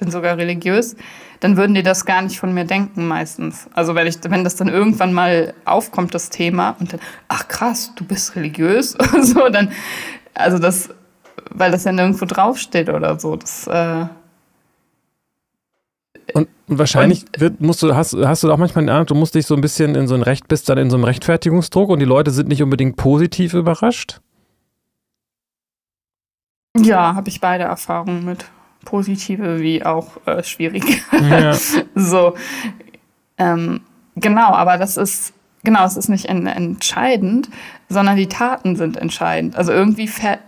[0.00, 0.96] bin sogar religiös,
[1.38, 3.68] dann würden die das gar nicht von mir denken meistens.
[3.72, 7.92] Also wenn, ich, wenn das dann irgendwann mal aufkommt, das Thema, und dann, ach krass,
[7.94, 9.70] du bist religiös und so, dann,
[10.34, 10.90] also das,
[11.50, 14.06] weil das ja nirgendwo draufsteht oder so, das, äh,
[16.32, 19.46] und wahrscheinlich wird, musst du, hast, hast du auch manchmal den Eindruck, du musst dich
[19.46, 22.04] so ein bisschen in so ein Recht, bist dann in so einem Rechtfertigungsdruck und die
[22.04, 24.20] Leute sind nicht unbedingt positiv überrascht?
[26.76, 28.44] Ja, habe ich beide Erfahrungen mit
[28.84, 30.94] positive wie auch äh, schwierige.
[31.12, 31.54] Ja.
[31.94, 32.34] so,
[33.38, 33.80] ähm,
[34.16, 35.32] genau, aber das ist,
[35.64, 37.48] genau, es ist nicht en entscheidend,
[37.88, 39.56] sondern die Taten sind entscheidend.
[39.56, 40.40] Also irgendwie fällt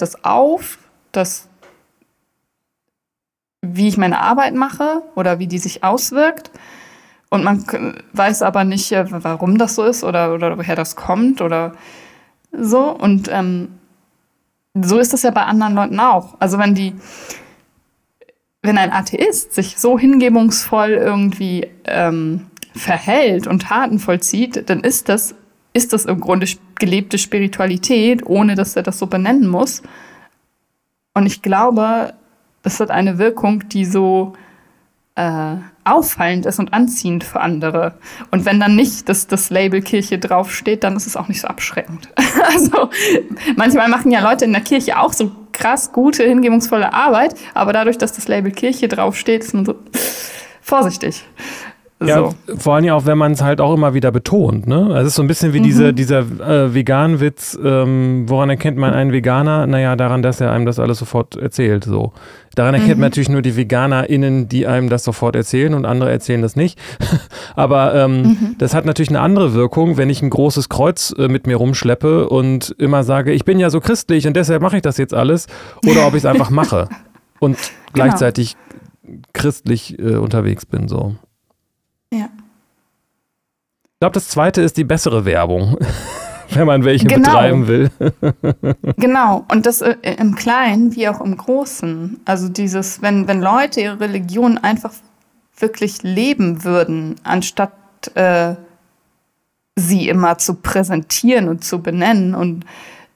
[0.00, 0.78] das auf,
[1.12, 1.48] dass
[3.60, 6.50] wie ich meine Arbeit mache oder wie die sich auswirkt.
[7.30, 7.64] Und man
[8.12, 11.74] weiß aber nicht, äh, warum das so ist oder, oder woher das kommt oder
[12.52, 12.90] so.
[12.90, 13.77] Und ähm,
[14.82, 16.36] so ist das ja bei anderen Leuten auch.
[16.38, 16.94] Also wenn die,
[18.62, 25.34] wenn ein Atheist sich so hingebungsvoll irgendwie ähm, verhält und Taten vollzieht, dann ist das,
[25.72, 26.46] ist das im Grunde
[26.78, 29.82] gelebte Spiritualität, ohne dass er das so benennen muss.
[31.14, 32.14] Und ich glaube,
[32.62, 34.34] das hat eine Wirkung, die so
[35.18, 37.94] äh, auffallend ist und anziehend für andere.
[38.30, 41.48] Und wenn dann nicht das, das Label Kirche draufsteht, dann ist es auch nicht so
[41.48, 42.08] abschreckend.
[42.54, 42.90] also
[43.56, 47.98] manchmal machen ja Leute in der Kirche auch so krass gute, hingebungsvolle Arbeit, aber dadurch,
[47.98, 49.74] dass das Label Kirche draufsteht, ist man so
[50.60, 51.24] vorsichtig.
[52.04, 54.68] Ja, vor allem auch, wenn man es halt auch immer wieder betont.
[54.68, 54.76] Ne?
[54.76, 55.64] Also es ist so ein bisschen wie mhm.
[55.64, 59.66] diese, dieser äh, Vegan-Witz, ähm, woran erkennt man einen Veganer?
[59.66, 61.82] Naja, daran, dass er einem das alles sofort erzählt.
[61.82, 62.12] So.
[62.54, 63.00] Daran erkennt mhm.
[63.00, 66.78] man natürlich nur die VeganerInnen, die einem das sofort erzählen und andere erzählen das nicht.
[67.56, 68.54] Aber ähm, mhm.
[68.58, 72.28] das hat natürlich eine andere Wirkung, wenn ich ein großes Kreuz äh, mit mir rumschleppe
[72.28, 75.48] und immer sage, ich bin ja so christlich und deshalb mache ich das jetzt alles.
[75.84, 76.88] Oder ob ich es einfach mache
[77.40, 77.72] und genau.
[77.92, 78.56] gleichzeitig
[79.32, 80.86] christlich äh, unterwegs bin.
[80.86, 81.16] So.
[82.12, 82.28] Ja.
[83.84, 85.76] Ich glaube, das zweite ist die bessere Werbung,
[86.50, 87.28] wenn man welche genau.
[87.28, 87.90] betreiben will.
[88.96, 92.20] genau, und das äh, im Kleinen wie auch im Großen.
[92.24, 94.92] Also dieses, wenn, wenn Leute ihre Religion einfach
[95.58, 97.72] wirklich leben würden, anstatt
[98.14, 98.54] äh,
[99.74, 102.64] sie immer zu präsentieren und zu benennen und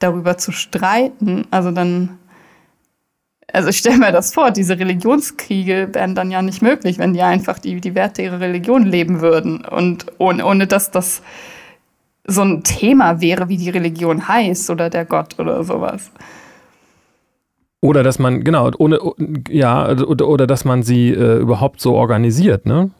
[0.01, 2.19] darüber zu streiten, also dann
[3.53, 7.23] also ich stelle mir das vor, diese Religionskriege wären dann ja nicht möglich, wenn die
[7.23, 9.65] einfach die, die Werte ihrer Religion leben würden.
[9.65, 11.23] Und ohne, ohne dass das
[12.25, 16.11] so ein Thema wäre, wie die Religion heißt oder der Gott oder sowas.
[17.81, 18.99] Oder dass man, genau, ohne,
[19.51, 22.91] ja, oder, oder dass man sie äh, überhaupt so organisiert, ne?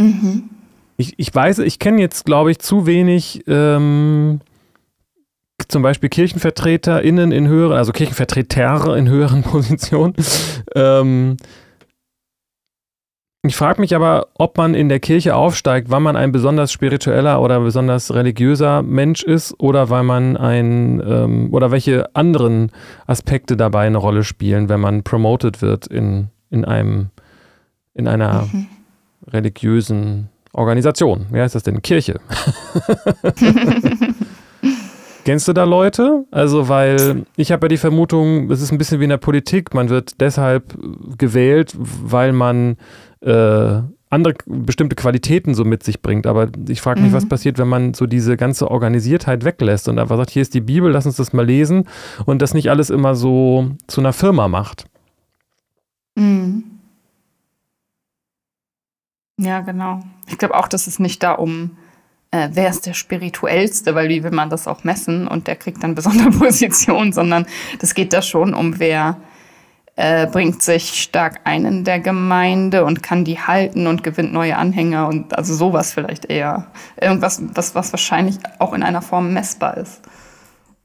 [0.00, 0.50] Mhm.
[0.96, 4.40] Ich, ich weiß, ich kenne jetzt, glaube ich, zu wenig ähm,
[5.68, 10.14] zum Beispiel KirchenvertreterInnen in höheren, also Kirchenvertreter in höheren Positionen.
[10.74, 11.36] Ähm,
[13.42, 17.40] ich frage mich aber, ob man in der Kirche aufsteigt, weil man ein besonders spiritueller
[17.40, 22.72] oder besonders religiöser Mensch ist oder weil man ein ähm, oder welche anderen
[23.06, 27.10] Aspekte dabei eine Rolle spielen, wenn man promoted wird in, in einem
[27.94, 28.66] in einer mhm.
[29.28, 31.26] religiösen Organisation.
[31.30, 31.80] Wie heißt das denn?
[31.82, 32.20] Kirche.
[35.24, 36.24] Kennst du da Leute?
[36.30, 39.74] Also, weil ich habe ja die Vermutung, es ist ein bisschen wie in der Politik.
[39.74, 40.78] Man wird deshalb
[41.18, 42.76] gewählt, weil man
[43.20, 46.26] äh, andere bestimmte Qualitäten so mit sich bringt.
[46.26, 47.16] Aber ich frage mich, mhm.
[47.16, 50.60] was passiert, wenn man so diese ganze Organisiertheit weglässt und einfach sagt, hier ist die
[50.60, 51.86] Bibel, lass uns das mal lesen
[52.24, 54.86] und das nicht alles immer so zu einer Firma macht.
[56.14, 56.64] Mhm.
[59.38, 60.00] Ja, genau.
[60.26, 61.76] Ich glaube auch, dass es nicht da um
[62.30, 65.82] äh, wer ist der spirituellste, weil wie will man das auch messen und der kriegt
[65.82, 67.46] dann besondere Position, sondern
[67.80, 69.16] das geht da schon um, wer
[69.96, 74.56] äh, bringt sich stark ein in der Gemeinde und kann die halten und gewinnt neue
[74.56, 76.68] Anhänger und also sowas vielleicht eher.
[77.00, 80.02] Irgendwas, was, was wahrscheinlich auch in einer Form messbar ist.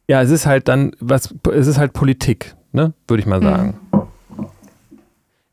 [0.08, 3.44] Ja, es ist halt dann, was, es ist halt Politik, ne, würde ich mal mhm.
[3.44, 3.80] sagen.
[3.92, 4.02] Mhm.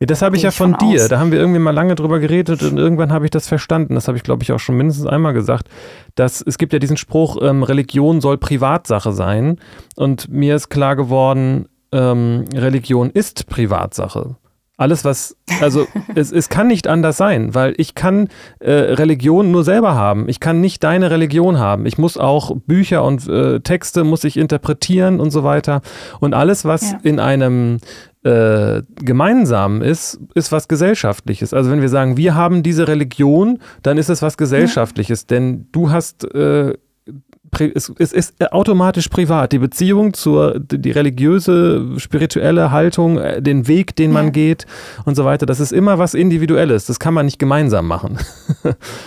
[0.01, 1.03] Ja, das habe ich ja von, von dir.
[1.03, 1.09] Aus.
[1.09, 3.95] Da haben wir irgendwie mal lange drüber geredet und irgendwann habe ich das verstanden.
[3.95, 5.69] Das habe ich, glaube ich, auch schon mindestens einmal gesagt.
[6.15, 9.59] Dass es gibt ja diesen Spruch, ähm, Religion soll Privatsache sein.
[9.97, 14.37] Und mir ist klar geworden, ähm, Religion ist Privatsache.
[14.79, 18.29] Alles, was, also es, es kann nicht anders sein, weil ich kann
[18.61, 20.31] äh, Religion nur selber haben.
[20.31, 21.85] Ich kann nicht deine Religion haben.
[21.85, 25.83] Ich muss auch Bücher und äh, Texte muss ich interpretieren und so weiter.
[26.21, 26.99] Und alles, was ja.
[27.03, 27.81] in einem
[28.23, 31.55] äh, gemeinsam ist, ist was Gesellschaftliches.
[31.55, 35.37] Also wenn wir sagen, wir haben diese Religion, dann ist es was Gesellschaftliches, ja.
[35.37, 36.75] denn du hast äh,
[37.59, 39.53] es, es ist automatisch privat.
[39.53, 44.31] Die Beziehung zur, die religiöse, spirituelle Haltung, äh, den Weg, den man ja.
[44.31, 44.67] geht
[45.05, 46.87] und so weiter, das ist immer was Individuelles.
[46.87, 48.19] Das kann man nicht gemeinsam machen.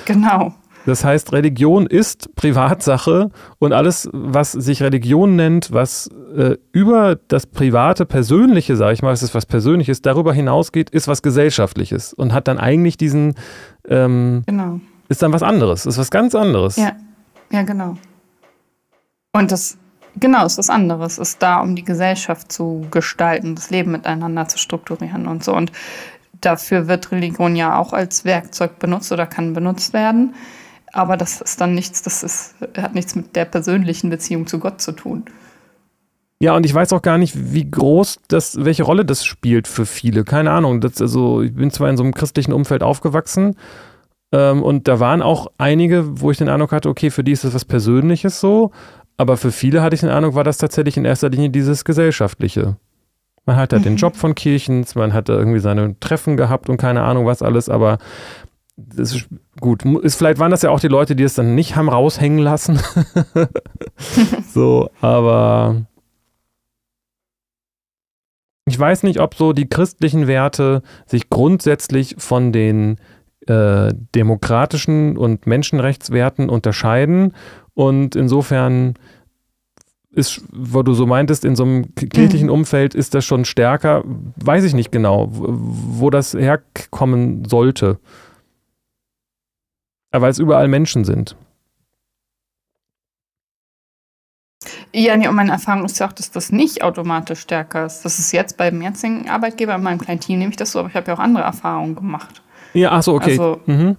[0.06, 0.54] Genau.
[0.86, 7.46] Das heißt, Religion ist Privatsache und alles, was sich Religion nennt, was äh, über das
[7.46, 12.34] private, persönliche, sage ich mal, es ist was Persönliches, darüber hinausgeht, ist was Gesellschaftliches und
[12.34, 13.36] hat dann eigentlich diesen,
[13.88, 14.82] ähm, genau.
[15.08, 16.76] ist dann was anderes, ist was ganz anderes.
[16.76, 16.94] Ja,
[17.52, 17.96] ja, genau.
[19.32, 19.78] Und das,
[20.20, 24.58] genau, ist was anderes, ist da, um die Gesellschaft zu gestalten, das Leben miteinander zu
[24.58, 25.56] strukturieren und so.
[25.56, 25.72] Und
[26.42, 30.36] dafür wird Religion ja auch als Werkzeug benutzt oder kann benutzt werden.
[30.94, 34.80] Aber das ist dann nichts, das ist, hat nichts mit der persönlichen Beziehung zu Gott
[34.80, 35.26] zu tun.
[36.40, 39.86] Ja, und ich weiß auch gar nicht, wie groß das, welche Rolle das spielt für
[39.86, 40.24] viele.
[40.24, 40.82] Keine Ahnung.
[40.82, 43.56] Das, also, ich bin zwar in so einem christlichen Umfeld aufgewachsen
[44.34, 47.44] ähm, und da waren auch einige, wo ich den Eindruck hatte, okay, für die ist
[47.44, 48.72] das was Persönliches so,
[49.16, 52.76] aber für viele hatte ich den Eindruck, war das tatsächlich in erster Linie dieses Gesellschaftliche.
[53.46, 53.90] Man hat halt mhm.
[53.90, 57.42] den Job von Kirchens, man hat da irgendwie seine Treffen gehabt und keine Ahnung was
[57.42, 58.00] alles, aber
[58.76, 59.86] das ist gut.
[59.86, 62.80] Ist, vielleicht waren das ja auch die Leute, die es dann nicht haben raushängen lassen.
[64.54, 65.86] so, aber
[68.66, 72.98] ich weiß nicht, ob so die christlichen Werte sich grundsätzlich von den
[73.48, 77.34] äh, demokratischen und Menschenrechtswerten unterscheiden
[77.74, 78.96] und insofern
[80.12, 82.54] ist, wo du so meintest, in so einem kirchlichen mhm.
[82.54, 84.04] Umfeld ist das schon stärker.
[84.06, 88.00] Weiß ich nicht genau, wo das herkommen sollte.
[90.22, 91.36] Weil es überall Menschen sind.
[94.94, 98.04] Ja, nee, und meine Erfahrung ist ja auch, dass das nicht automatisch stärker ist.
[98.04, 100.90] Das ist jetzt beim jetzigen Arbeitgeber, in meinem kleinen Team nehme ich das so, aber
[100.90, 102.44] ich habe ja auch andere Erfahrungen gemacht.
[102.74, 103.32] Ja, ach so, okay.
[103.32, 103.98] Also, mhm.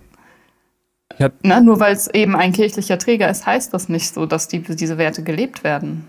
[1.43, 4.61] Na, nur weil es eben ein kirchlicher Träger ist, heißt das nicht so, dass die,
[4.61, 6.07] diese Werte gelebt werden.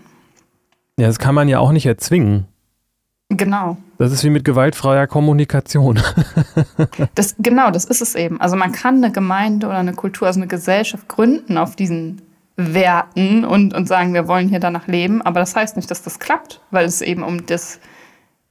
[0.98, 2.46] Ja, das kann man ja auch nicht erzwingen.
[3.28, 3.76] Genau.
[3.98, 6.00] Das ist wie mit gewaltfreier Kommunikation.
[7.14, 8.40] das, genau, das ist es eben.
[8.40, 12.22] Also man kann eine Gemeinde oder eine Kultur, also eine Gesellschaft gründen auf diesen
[12.56, 16.18] Werten und, und sagen, wir wollen hier danach leben, aber das heißt nicht, dass das
[16.20, 17.80] klappt, weil es eben um das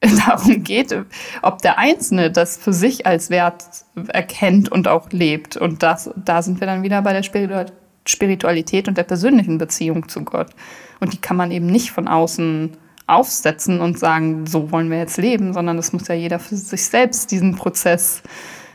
[0.26, 0.94] darum geht,
[1.42, 3.64] ob der Einzelne das für sich als Wert
[4.08, 5.56] erkennt und auch lebt.
[5.56, 7.22] Und das, da sind wir dann wieder bei der
[8.04, 10.48] Spiritualität und der persönlichen Beziehung zu Gott.
[11.00, 15.16] Und die kann man eben nicht von außen aufsetzen und sagen, so wollen wir jetzt
[15.16, 18.22] leben, sondern das muss ja jeder für sich selbst diesen Prozess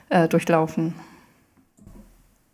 [0.09, 0.93] äh, durchlaufen.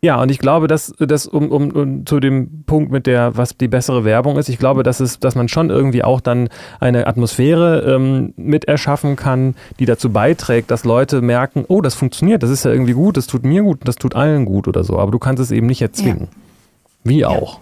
[0.00, 3.56] Ja, und ich glaube, dass, dass um, um, um, zu dem Punkt mit der, was
[3.56, 7.08] die bessere Werbung ist, ich glaube, dass, es, dass man schon irgendwie auch dann eine
[7.08, 12.50] Atmosphäre ähm, mit erschaffen kann, die dazu beiträgt, dass Leute merken, oh, das funktioniert, das
[12.50, 15.00] ist ja irgendwie gut, das tut mir gut, das tut allen gut oder so.
[15.00, 16.28] Aber du kannst es eben nicht erzwingen.
[16.30, 17.10] Ja.
[17.10, 17.58] Wie auch.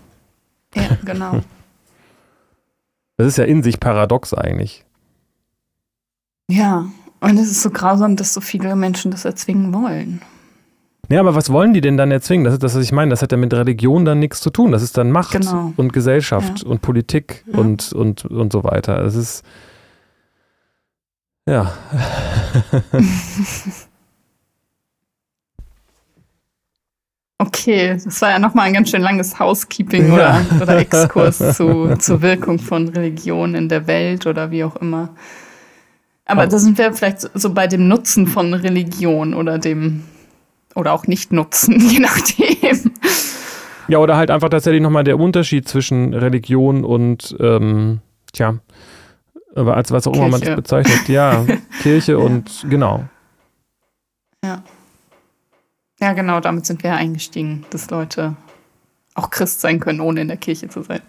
[0.74, 1.40] Ja, genau.
[3.16, 4.84] Das ist ja in sich paradox eigentlich.
[6.50, 6.86] Ja,
[7.20, 10.20] und es ist so grausam, dass so viele Menschen das erzwingen wollen.
[11.08, 12.44] Ja, aber was wollen die denn dann erzwingen?
[12.44, 13.10] Das ist das, was ich meine.
[13.10, 14.72] Das hat ja mit Religion dann nichts zu tun.
[14.72, 15.72] Das ist dann Macht genau.
[15.76, 16.68] und Gesellschaft ja.
[16.68, 17.58] und Politik ja.
[17.58, 19.04] und, und, und so weiter.
[19.04, 19.44] Es ist.
[21.48, 21.72] Ja.
[27.38, 30.62] Okay, das war ja nochmal ein ganz schön langes Housekeeping oder, ja.
[30.62, 35.10] oder Exkurs zu, zur Wirkung von Religion in der Welt oder wie auch immer.
[36.24, 40.02] Aber da sind wir vielleicht so bei dem Nutzen von Religion oder dem
[40.74, 42.92] oder auch nicht nutzen, je nachdem.
[43.88, 48.00] Ja, oder halt einfach tatsächlich nochmal der Unterschied zwischen Religion und, ähm,
[48.32, 48.58] tja,
[49.54, 51.08] als was auch immer man das bezeichnet.
[51.08, 51.46] Ja,
[51.82, 52.18] Kirche ja.
[52.18, 53.04] und genau.
[54.44, 54.62] Ja.
[56.00, 58.36] Ja, genau, damit sind wir ja eingestiegen, dass Leute
[59.14, 61.00] auch Christ sein können, ohne in der Kirche zu sein.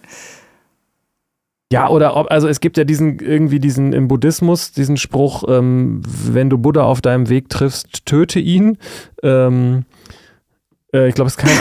[1.71, 6.01] Ja, oder ob, also es gibt ja diesen, irgendwie diesen im Buddhismus, diesen Spruch, ähm,
[6.05, 8.77] wenn du Buddha auf deinem Weg triffst, töte ihn.
[9.21, 9.83] Ähm,
[10.93, 11.51] äh, ich glaube, es ist kein.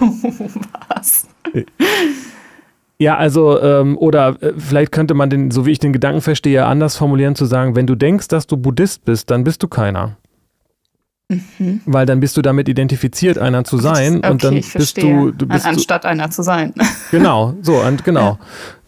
[0.94, 1.26] Was?
[2.98, 6.66] Ja, also, ähm, oder äh, vielleicht könnte man den, so wie ich den Gedanken verstehe,
[6.66, 10.16] anders formulieren, zu sagen, wenn du denkst, dass du Buddhist bist, dann bist du keiner.
[11.30, 11.80] Mhm.
[11.86, 14.18] Weil dann bist du damit identifiziert, einer zu sein.
[14.18, 15.14] Okay, und dann bist verstehe.
[15.14, 16.74] du, du bist Anstatt einer zu sein.
[17.10, 18.20] Genau, so, und genau.
[18.20, 18.38] Ja.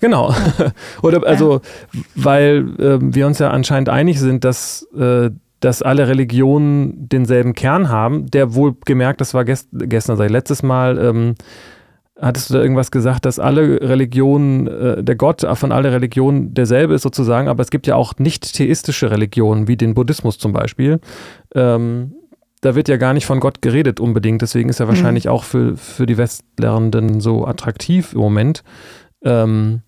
[0.00, 0.30] Genau.
[0.30, 0.72] Ja.
[1.02, 1.60] Oder also,
[1.92, 2.00] ja.
[2.16, 7.88] weil äh, wir uns ja anscheinend einig sind, dass, äh, dass alle Religionen denselben Kern
[7.88, 11.34] haben, der wohl gemerkt, das war gest gestern, seit letztes Mal, ähm,
[12.20, 16.94] hattest du da irgendwas gesagt, dass alle Religionen, äh, der Gott von allen Religionen derselbe
[16.94, 20.98] ist sozusagen, aber es gibt ja auch nicht theistische Religionen, wie den Buddhismus zum Beispiel.
[21.54, 22.15] Ähm,
[22.60, 24.42] da wird ja gar nicht von Gott geredet unbedingt.
[24.42, 25.30] Deswegen ist er wahrscheinlich mhm.
[25.30, 28.64] auch für, für die Westlernenden so attraktiv im Moment.
[29.22, 29.82] Ähm,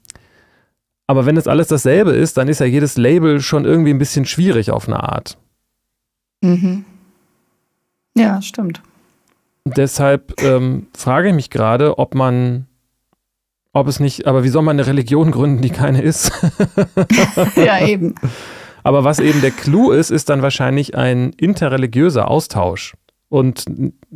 [1.07, 4.27] aber wenn es alles dasselbe ist, dann ist ja jedes Label schon irgendwie ein bisschen
[4.27, 5.39] schwierig auf eine Art.
[6.43, 6.85] Mhm.
[8.15, 8.83] Ja, stimmt.
[9.65, 12.67] Deshalb ähm, frage ich mich gerade, ob man,
[13.73, 16.31] ob es nicht, aber wie soll man eine Religion gründen, die keine ist?
[17.57, 18.15] ja, eben.
[18.83, 22.95] Aber was eben der Clou ist, ist dann wahrscheinlich ein interreligiöser Austausch
[23.29, 23.65] und,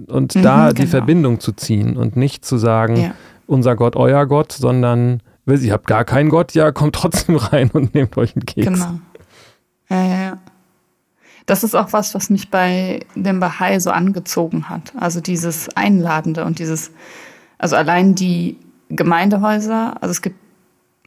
[0.09, 0.90] und mhm, da die genau.
[0.90, 3.15] Verbindung zu ziehen und nicht zu sagen, ja.
[3.46, 7.94] unser Gott, euer Gott, sondern ihr habt gar keinen Gott, ja, kommt trotzdem rein und
[7.94, 8.67] nehmt euch einen Keks.
[8.67, 8.98] Genau.
[9.90, 10.38] Ja, ja, ja.
[11.46, 14.92] Das ist auch was, was mich bei dem Bahai so angezogen hat.
[14.96, 16.92] Also dieses Einladende und dieses,
[17.58, 18.56] also allein die
[18.90, 20.37] Gemeindehäuser, also es gibt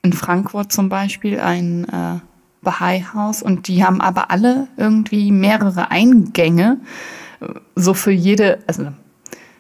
[0.02, 2.20] in Frankfurt zum Beispiel ein äh,
[2.66, 6.80] Bahai-Haus und die haben aber alle irgendwie mehrere Eingänge,
[7.76, 8.88] so für jede, also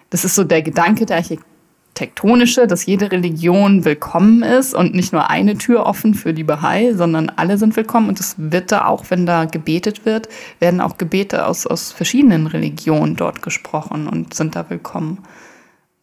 [0.09, 1.23] das ist so der Gedanke der
[1.95, 6.93] tektonische, dass jede Religion willkommen ist und nicht nur eine Tür offen für die Bahai,
[6.93, 8.09] sondern alle sind willkommen.
[8.09, 10.27] Und es wird da auch, wenn da gebetet wird,
[10.59, 15.19] werden auch Gebete aus, aus verschiedenen Religionen dort gesprochen und sind da willkommen.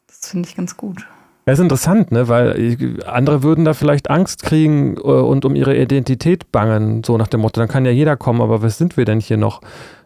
[0.09, 1.07] Das finde ich ganz gut.
[1.45, 2.29] Das ist interessant, ne?
[2.29, 7.27] weil andere würden da vielleicht Angst kriegen äh, und um ihre Identität bangen, so nach
[7.27, 9.61] dem Motto, dann kann ja jeder kommen, aber was sind wir denn hier noch?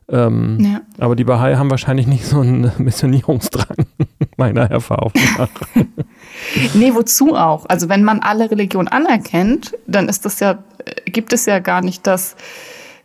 [0.08, 0.80] Ähm, ja.
[0.98, 3.86] Aber die Bahai haben wahrscheinlich nicht so einen Missionierungsdrang,
[4.36, 5.48] meiner Erfahrung nach.
[6.74, 7.66] nee, wozu auch?
[7.68, 11.82] Also wenn man alle Religionen anerkennt, dann ist das ja, äh, gibt es ja gar
[11.82, 12.36] nicht das,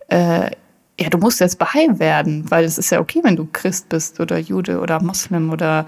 [0.09, 0.51] äh,
[0.99, 4.19] ja, du musst jetzt Bahai werden, weil es ist ja okay, wenn du Christ bist
[4.19, 5.87] oder Jude oder Moslem oder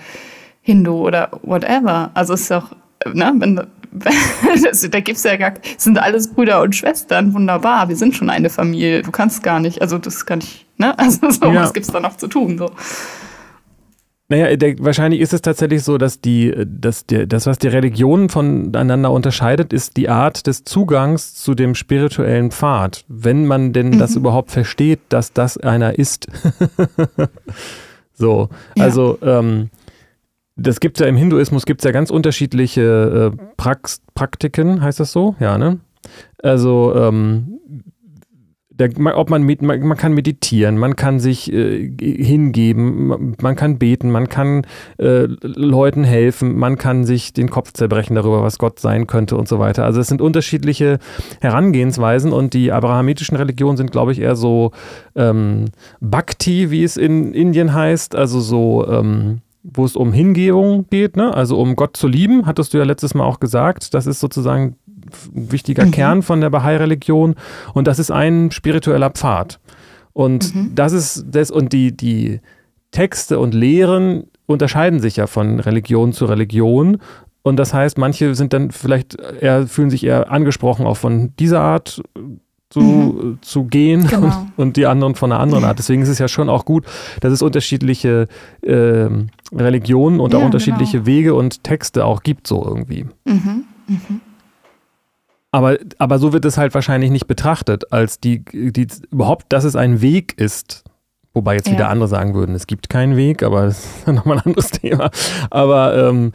[0.63, 2.09] Hindu oder whatever.
[2.15, 2.71] Also es ist doch,
[3.13, 3.61] ne, wenn,
[4.63, 8.49] das, da gibt's ja gar, sind alles Brüder und Schwestern, wunderbar, wir sind schon eine
[8.49, 11.61] Familie, du kannst gar nicht, also das kann ich, ne, also so, ja.
[11.61, 12.71] was gibt's da noch zu tun, so.
[14.29, 18.29] Naja, der, wahrscheinlich ist es tatsächlich so, dass die, dass der, das, was die Religionen
[18.29, 23.03] voneinander unterscheidet, ist die Art des Zugangs zu dem spirituellen Pfad.
[23.09, 23.99] Wenn man denn mhm.
[23.99, 26.27] das überhaupt versteht, dass das einer ist.
[28.13, 28.85] so, ja.
[28.85, 29.69] also ähm,
[30.55, 34.99] das gibt es ja im Hinduismus, gibt es ja ganz unterschiedliche äh, Prax Praktiken, heißt
[34.99, 35.35] das so?
[35.39, 35.79] Ja, ne?
[36.41, 37.59] Also, ähm,
[38.69, 43.55] der, ob man, mit, man, man, kann meditieren, man kann sich äh, hingeben, man, man,
[43.55, 44.65] kann beten, man kann
[44.97, 49.47] äh, Leuten helfen, man kann sich den Kopf zerbrechen darüber, was Gott sein könnte und
[49.47, 49.85] so weiter.
[49.85, 50.97] Also es sind unterschiedliche
[51.39, 54.71] Herangehensweisen und die abrahamitischen Religionen sind, glaube ich, eher so
[55.15, 55.65] ähm,
[56.01, 61.33] Bhakti, wie es in Indien heißt, also so ähm, wo es um Hingebung geht, ne?
[61.33, 63.93] also um Gott zu lieben, hattest du ja letztes Mal auch gesagt.
[63.93, 64.75] Das ist sozusagen
[65.35, 65.91] ein wichtiger mhm.
[65.91, 67.35] Kern von der Bahai-Religion
[67.73, 69.59] und das ist ein spiritueller Pfad.
[70.11, 70.75] Und mhm.
[70.75, 72.41] das ist das, und die, die
[72.91, 76.97] Texte und Lehren unterscheiden sich ja von Religion zu Religion.
[77.41, 81.61] Und das heißt, manche sind dann vielleicht eher, fühlen sich eher angesprochen auch von dieser
[81.61, 82.01] Art
[82.73, 83.37] zu, mhm.
[83.41, 84.25] zu gehen genau.
[84.25, 85.77] und, und, die anderen von einer anderen Art.
[85.77, 86.85] Deswegen ist es ja schon auch gut,
[87.21, 88.27] dass es unterschiedliche
[88.61, 89.07] äh,
[89.53, 91.05] Religionen und ja, auch unterschiedliche genau.
[91.05, 93.05] Wege und Texte auch gibt, so irgendwie.
[93.25, 93.65] Mhm.
[93.87, 94.21] Mhm.
[95.51, 99.75] Aber, aber so wird es halt wahrscheinlich nicht betrachtet, als die, die überhaupt, dass es
[99.75, 100.83] ein Weg ist.
[101.35, 101.73] Wobei jetzt ja.
[101.73, 105.11] wieder andere sagen würden, es gibt keinen Weg, aber das ist nochmal ein anderes Thema.
[105.51, 106.31] Aber ähm,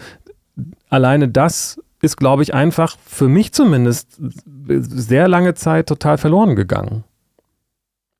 [0.88, 4.20] alleine das ist, glaube ich, einfach für mich zumindest
[4.66, 7.04] sehr lange Zeit total verloren gegangen.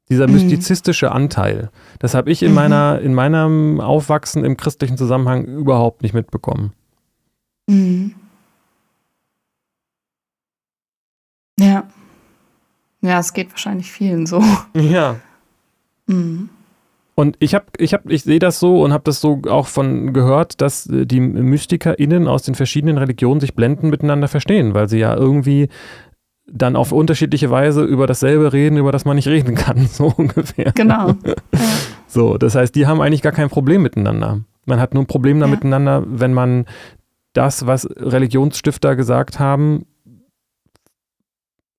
[0.08, 0.34] Dieser mhm.
[0.34, 1.70] mystizistische Anteil.
[1.98, 2.54] Das habe ich in, mhm.
[2.54, 6.72] meiner, in meinem Aufwachsen im christlichen Zusammenhang überhaupt nicht mitbekommen.
[7.68, 8.14] Mhm.
[11.58, 11.88] Ja.
[13.00, 14.42] Ja, es geht wahrscheinlich vielen so.
[14.74, 15.16] Ja.
[16.06, 16.48] Mhm.
[17.18, 20.12] Und ich habe, ich habe, ich sehe das so und habe das so auch von
[20.12, 25.00] gehört, dass äh, die MystikerInnen aus den verschiedenen Religionen sich blenden miteinander verstehen, weil sie
[25.00, 25.68] ja irgendwie
[26.46, 30.70] dann auf unterschiedliche Weise über dasselbe reden, über das man nicht reden kann, so ungefähr.
[30.76, 31.14] Genau.
[31.26, 31.34] Ja.
[32.10, 34.40] So, das heißt, die haben eigentlich gar kein Problem miteinander.
[34.64, 35.50] Man hat nur ein Problem da ja.
[35.50, 36.66] miteinander, wenn man
[37.34, 39.84] das, was Religionsstifter gesagt haben,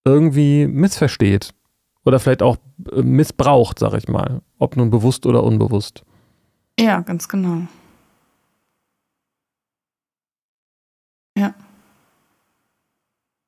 [0.06, 1.52] irgendwie missversteht
[2.06, 2.58] oder vielleicht auch
[2.92, 4.42] äh, missbraucht, sag ich mal.
[4.58, 6.04] Ob nun bewusst oder unbewusst.
[6.80, 7.62] Ja, ganz genau.
[11.38, 11.54] Ja.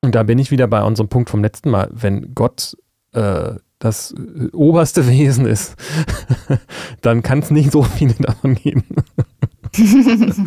[0.02, 1.88] Und da bin ich wieder bei unserem Punkt vom letzten Mal.
[1.92, 2.76] Wenn Gott
[3.12, 4.14] äh, das
[4.52, 5.76] oberste Wesen ist,
[7.00, 8.84] dann kann es nicht so viele davon geben.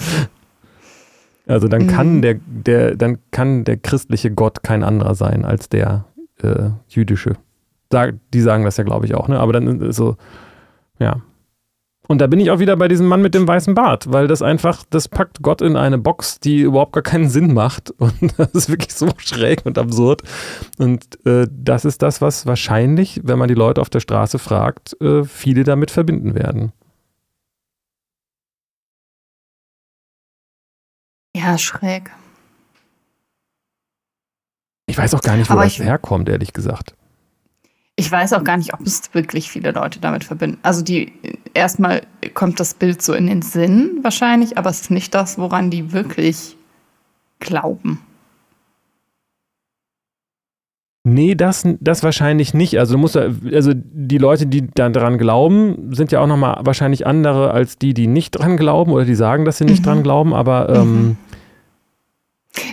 [1.47, 2.21] also dann kann mhm.
[2.21, 6.05] der, der, dann kann der christliche Gott kein anderer sein als der
[6.41, 7.37] äh, jüdische
[7.91, 9.39] die sagen das ja, glaube ich, auch, ne?
[9.39, 10.17] Aber dann so,
[10.99, 11.21] ja.
[12.07, 14.41] Und da bin ich auch wieder bei diesem Mann mit dem weißen Bart, weil das
[14.41, 17.91] einfach, das packt Gott in eine Box, die überhaupt gar keinen Sinn macht.
[17.97, 20.21] Und das ist wirklich so schräg und absurd.
[20.77, 24.99] Und äh, das ist das, was wahrscheinlich, wenn man die Leute auf der Straße fragt,
[25.01, 26.71] äh, viele damit verbinden werden.
[31.35, 32.11] Ja, schräg.
[34.87, 36.95] Ich weiß auch gar nicht, wo Aber das herkommt, ehrlich gesagt.
[37.97, 40.57] Ich weiß auch gar nicht, ob es wirklich viele Leute damit verbinden.
[40.63, 41.13] Also die
[41.53, 42.01] erstmal
[42.33, 45.93] kommt das Bild so in den Sinn wahrscheinlich, aber es ist nicht das, woran die
[45.93, 46.57] wirklich
[47.39, 48.01] glauben.
[51.07, 52.79] Nee, das, das wahrscheinlich nicht.
[52.79, 57.05] Also du musst also die Leute, die dann dran glauben, sind ja auch nochmal wahrscheinlich
[57.05, 59.85] andere als die, die nicht dran glauben oder die sagen, dass sie nicht mhm.
[59.85, 61.17] dran glauben, aber ähm, mhm.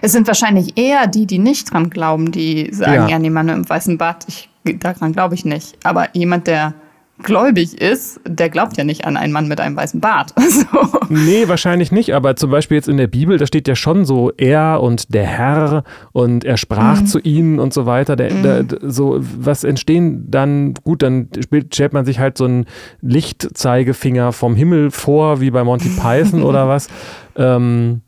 [0.01, 3.51] es sind wahrscheinlich eher die, die nicht dran glauben, die sagen, ja, ja nee, Mann
[3.51, 5.79] im weißen Bart, ich daran glaube ich nicht.
[5.85, 6.75] Aber jemand, der
[7.23, 10.33] gläubig ist, der glaubt ja nicht an einen Mann mit einem weißen Bart.
[10.53, 10.67] So.
[11.09, 14.31] Nee, wahrscheinlich nicht, aber zum Beispiel jetzt in der Bibel, da steht ja schon so
[14.37, 15.83] er und der Herr
[16.13, 17.07] und er sprach mhm.
[17.07, 18.17] zu ihnen und so weiter.
[18.17, 18.43] Der, mhm.
[18.43, 21.29] der, so, was entstehen dann, gut, dann
[21.71, 22.67] stellt man sich halt so einen
[23.01, 26.89] Lichtzeigefinger vom Himmel vor, wie bei Monty Python oder was.
[27.37, 28.03] Ähm,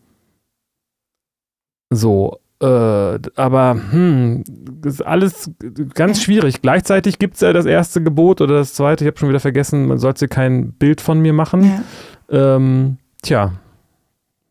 [1.90, 4.44] so, äh, aber hm,
[4.84, 5.50] ist alles
[5.94, 6.62] ganz schwierig.
[6.62, 9.86] Gleichzeitig gibt es ja das erste Gebot oder das zweite, ich habe schon wieder vergessen,
[9.86, 11.82] man sollte kein Bild von mir machen.
[12.30, 12.56] Ja.
[12.56, 13.52] Ähm, tja,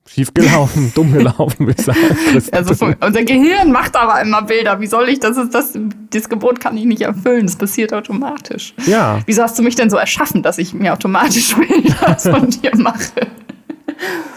[0.07, 1.99] schief gelaufen, dumm gelaufen, würde ich sagen.
[2.51, 4.80] Also unser Gehirn macht aber immer Bilder.
[4.80, 5.38] Wie soll ich das?
[5.38, 5.74] Ist das,
[6.11, 7.47] das Gebot kann ich nicht erfüllen.
[7.47, 8.76] Das passiert automatisch.
[8.86, 9.22] Ja.
[9.26, 13.28] Wieso hast du mich denn so erschaffen, dass ich mir automatisch Bilder von dir mache?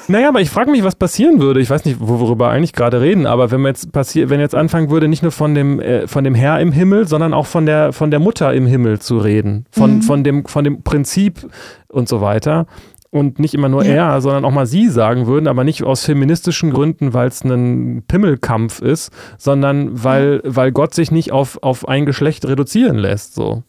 [0.08, 1.60] Naja, aber ich frage mich, was passieren würde.
[1.60, 4.54] Ich weiß nicht, worüber wir eigentlich gerade reden, aber wenn man jetzt passiert, wenn jetzt
[4.54, 7.66] anfangen würde, nicht nur von dem, äh, von dem Herr im Himmel, sondern auch von
[7.66, 10.02] der, von der Mutter im Himmel zu reden, von, mhm.
[10.02, 11.48] von, dem, von dem Prinzip
[11.88, 12.66] und so weiter.
[13.10, 14.14] Und nicht immer nur ja.
[14.14, 18.02] er, sondern auch mal sie sagen würden, aber nicht aus feministischen Gründen, weil es ein
[18.06, 20.56] Pimmelkampf ist, sondern weil, mhm.
[20.56, 23.34] weil Gott sich nicht auf, auf ein Geschlecht reduzieren lässt.
[23.34, 23.62] So.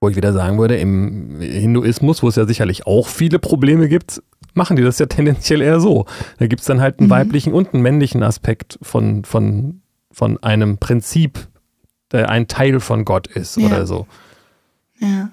[0.00, 4.22] Wo ich wieder sagen würde, im Hinduismus, wo es ja sicherlich auch viele Probleme gibt,
[4.54, 6.06] machen die das ja tendenziell eher so.
[6.38, 7.12] Da gibt es dann halt einen mhm.
[7.12, 9.80] weiblichen und einen männlichen Aspekt von, von,
[10.10, 11.48] von einem Prinzip,
[12.12, 13.66] der ein Teil von Gott ist ja.
[13.66, 14.06] oder so.
[14.98, 15.30] Ja.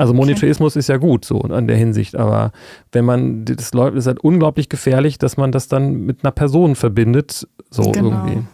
[0.00, 0.78] Also Monotheismus okay.
[0.78, 2.52] ist ja gut so an der Hinsicht, aber
[2.90, 6.74] wenn man das läuft, ist halt unglaublich gefährlich, dass man das dann mit einer Person
[6.74, 8.08] verbindet, so genau.
[8.08, 8.46] irgendwie.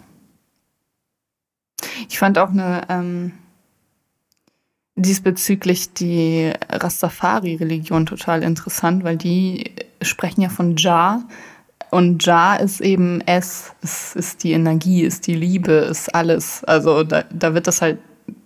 [2.09, 3.33] Ich fand auch eine ähm,
[4.97, 9.73] diesbezüglich die Rastafari-Religion total interessant, weil die
[10.03, 11.23] sprechen ja von Jah.
[11.91, 16.65] Und Jah ist eben es, es ist die Energie, ist die Liebe, ist alles.
[16.65, 17.99] Also da, da wird das halt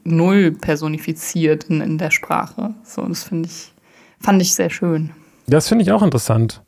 [0.04, 2.74] null personifiziert in, in der Sprache.
[2.84, 3.72] So, das finde ich,
[4.20, 5.10] fand ich sehr schön.
[5.46, 6.62] Das finde ich auch interessant.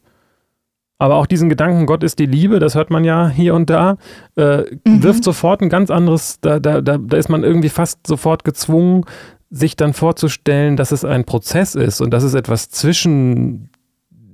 [0.98, 3.96] Aber auch diesen Gedanken, Gott ist die Liebe, das hört man ja hier und da,
[4.36, 5.02] äh, mhm.
[5.02, 9.04] wirft sofort ein ganz anderes, da, da, da, da ist man irgendwie fast sofort gezwungen,
[9.52, 13.68] sich dann vorzustellen, dass es ein Prozess ist und dass es etwas zwischen,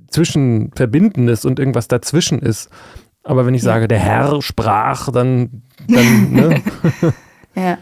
[0.06, 2.70] zwischen Verbindendes und irgendwas dazwischen ist.
[3.24, 3.72] Aber wenn ich ja.
[3.72, 6.62] sage, der Herr sprach, dann, dann ne?
[7.56, 7.78] ja.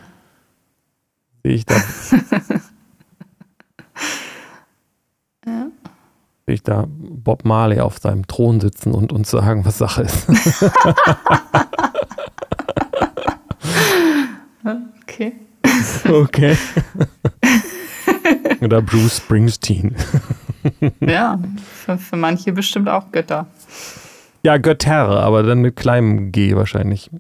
[1.43, 1.75] sehe ich da.
[5.47, 5.67] ja.
[6.47, 10.27] Sehe ich da Bob Marley auf seinem Thron sitzen und uns sagen, was Sache ist.
[15.03, 15.35] okay.
[16.09, 16.57] Okay.
[18.61, 19.95] Oder Bruce Springsteen.
[21.01, 21.39] ja,
[21.85, 23.47] für, für manche bestimmt auch Götter.
[24.43, 27.11] Ja, Götter, aber dann mit kleinem G wahrscheinlich.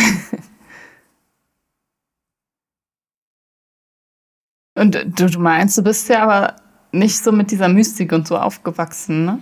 [4.76, 6.56] Und du, du meinst, du bist ja aber
[6.92, 9.38] nicht so mit dieser Mystik und so aufgewachsen, ne?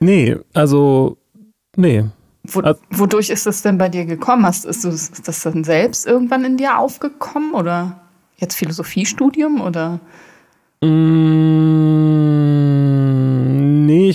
[0.00, 1.16] Nee, also,
[1.76, 2.04] nee.
[2.44, 4.44] Wo, wodurch ist das denn bei dir gekommen?
[4.46, 8.00] Hast, ist, ist das dann selbst irgendwann in dir aufgekommen oder
[8.36, 10.00] jetzt Philosophiestudium oder?
[10.82, 11.83] Mm, ich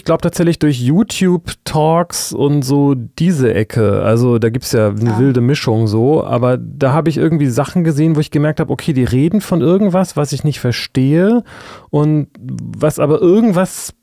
[0.09, 4.01] glaube tatsächlich durch YouTube-Talks und so diese Ecke.
[4.01, 5.19] Also da gibt es ja eine ah.
[5.19, 8.91] wilde Mischung so, aber da habe ich irgendwie Sachen gesehen, wo ich gemerkt habe, okay,
[8.91, 11.43] die reden von irgendwas, was ich nicht verstehe
[11.91, 13.93] und was aber irgendwas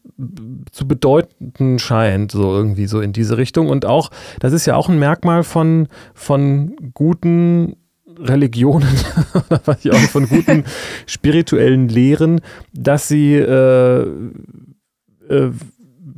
[0.71, 3.69] zu bedeuten scheint, so irgendwie so in diese Richtung.
[3.69, 7.75] Und auch, das ist ja auch ein Merkmal von, von guten
[8.17, 8.95] Religionen,
[9.65, 10.63] was ich auch von guten
[11.07, 12.43] spirituellen Lehren,
[12.73, 14.07] dass sie äh,
[15.29, 15.51] äh,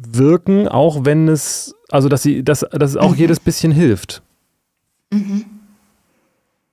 [0.07, 3.19] wirken, auch wenn es, also dass sie, dass, dass es auch mhm.
[3.19, 4.23] jedes bisschen hilft.
[5.11, 5.45] Mhm.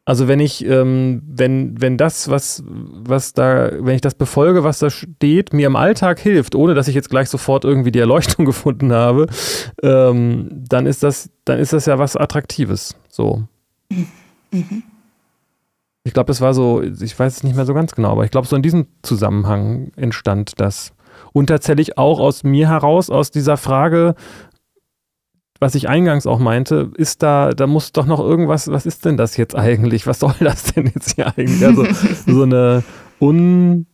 [0.07, 4.77] Also wenn ich, ähm, wenn, wenn das, was, was da, wenn ich das befolge, was
[4.77, 8.45] da steht, mir im Alltag hilft, ohne dass ich jetzt gleich sofort irgendwie die Erleuchtung
[8.45, 9.25] gefunden habe,
[9.81, 12.95] ähm, dann ist das, dann ist das ja was Attraktives.
[13.09, 13.43] So.
[13.89, 14.83] Mhm.
[16.03, 18.31] Ich glaube, es war so, ich weiß es nicht mehr so ganz genau, aber ich
[18.31, 20.93] glaube, so in diesem Zusammenhang entstand das.
[21.35, 24.15] Und tatsächlich auch aus mir heraus, aus dieser Frage,
[25.59, 29.17] was ich eingangs auch meinte, ist da, da muss doch noch irgendwas, was ist denn
[29.17, 30.07] das jetzt eigentlich?
[30.07, 31.65] Was soll das denn jetzt hier eigentlich?
[31.65, 31.85] Also
[32.25, 32.85] so eine
[33.19, 33.85] un,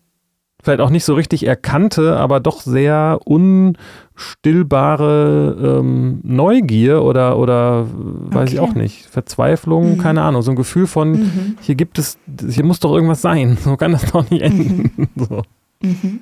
[0.62, 8.50] vielleicht auch nicht so richtig erkannte, aber doch sehr unstillbare ähm, Neugier oder, oder weiß
[8.50, 8.54] okay.
[8.54, 9.98] ich auch nicht, Verzweiflung, mhm.
[9.98, 11.58] keine Ahnung, so ein Gefühl von, mhm.
[11.60, 12.20] hier gibt es,
[12.52, 14.92] hier muss doch irgendwas sein, so kann das doch nicht enden.
[14.96, 15.08] Mhm.
[15.28, 15.42] So.
[15.82, 16.20] Mhm.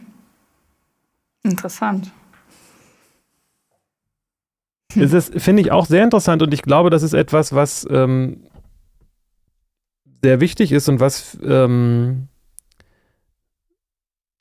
[1.50, 2.12] Interessant.
[4.94, 5.02] Hm.
[5.04, 8.44] Ist, finde ich, auch sehr interessant und ich glaube, das ist etwas, was ähm,
[10.24, 12.28] sehr wichtig ist und was ähm,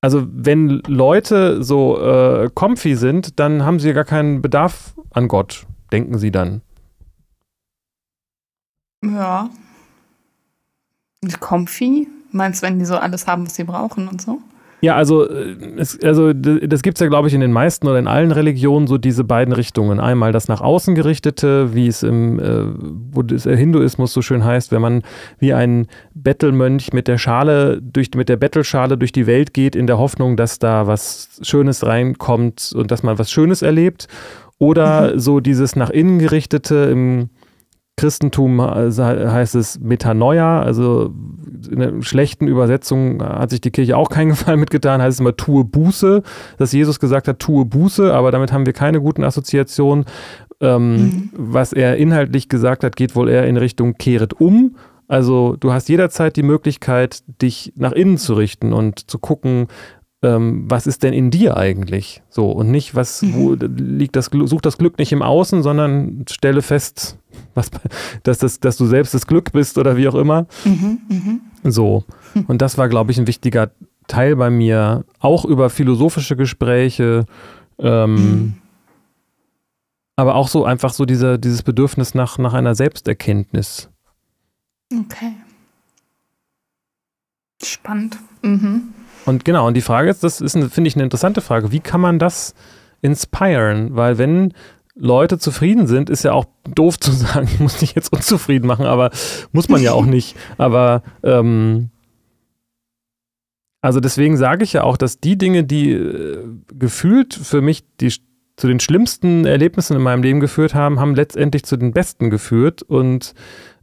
[0.01, 5.29] also wenn Leute so äh, comfy sind, dann haben sie ja gar keinen Bedarf an
[5.29, 6.63] Gott, denken sie dann.
[9.03, 9.51] Ja.
[11.41, 12.09] Comfy?
[12.31, 14.41] Meinst du, wenn die so alles haben, was sie brauchen und so?
[14.81, 17.99] Ja, also, äh, es, also das gibt es ja, glaube ich, in den meisten oder
[17.99, 19.99] in allen Religionen so diese beiden Richtungen.
[19.99, 25.03] Einmal das nach außen gerichtete, wie es im äh, Hinduismus so schön heißt, wenn man
[25.39, 29.87] wie ein Bettelmönch mit der Schale, durch, mit der Bettelschale durch die Welt geht, in
[29.87, 34.07] der Hoffnung, dass da was Schönes reinkommt und dass man was Schönes erlebt.
[34.59, 35.19] Oder mhm.
[35.19, 37.31] so dieses nach innen gerichtete im
[37.99, 41.13] Christentum heißt es Metanoia, also
[41.71, 45.37] in der schlechten Übersetzung hat sich die Kirche auch keinen Gefallen mitgetan, heißt es immer
[45.37, 46.23] tue Buße,
[46.57, 50.05] dass Jesus gesagt hat, tue Buße, aber damit haben wir keine guten Assoziationen.
[50.61, 51.31] Ähm, mhm.
[51.33, 54.77] Was er inhaltlich gesagt hat, geht wohl eher in Richtung kehret um.
[55.09, 59.67] Also du hast jederzeit die Möglichkeit, dich nach innen zu richten und zu gucken,
[60.23, 62.23] ähm, was ist denn in dir eigentlich?
[62.29, 63.77] So, und nicht, was, wo mhm.
[63.77, 67.19] liegt das, such das Glück nicht im Außen, sondern stelle fest,
[67.55, 67.71] was,
[68.25, 70.47] dass, das, dass du selbst das Glück bist oder wie auch immer.
[70.65, 71.71] Mhm, mh.
[71.71, 72.05] So.
[72.49, 73.71] Und das war, glaube ich, ein wichtiger
[74.09, 77.27] Teil bei mir, auch über philosophische Gespräche,
[77.79, 78.55] ähm, mhm.
[80.17, 83.89] aber auch so einfach so diese, dieses Bedürfnis nach, nach einer Selbsterkenntnis.
[84.93, 85.35] Okay.
[87.63, 88.19] Spannend.
[88.43, 88.95] Mhm.
[89.29, 91.71] Und genau, und die Frage ist, das ist, finde ich, eine interessante Frage.
[91.71, 92.55] Wie kann man das
[93.03, 93.95] inspirieren?
[93.95, 94.55] Weil wenn
[94.95, 98.87] Leute zufrieden sind, ist ja auch doof zu sagen, ich muss dich jetzt unzufrieden machen,
[98.87, 99.11] aber
[99.53, 100.37] muss man ja auch nicht.
[100.57, 101.91] Aber ähm,
[103.81, 106.45] also deswegen sage ich ja auch, dass die Dinge, die äh,
[106.79, 108.13] gefühlt für mich die
[108.57, 112.83] zu den schlimmsten Erlebnissen in meinem Leben geführt haben, haben letztendlich zu den besten geführt.
[112.83, 113.35] Und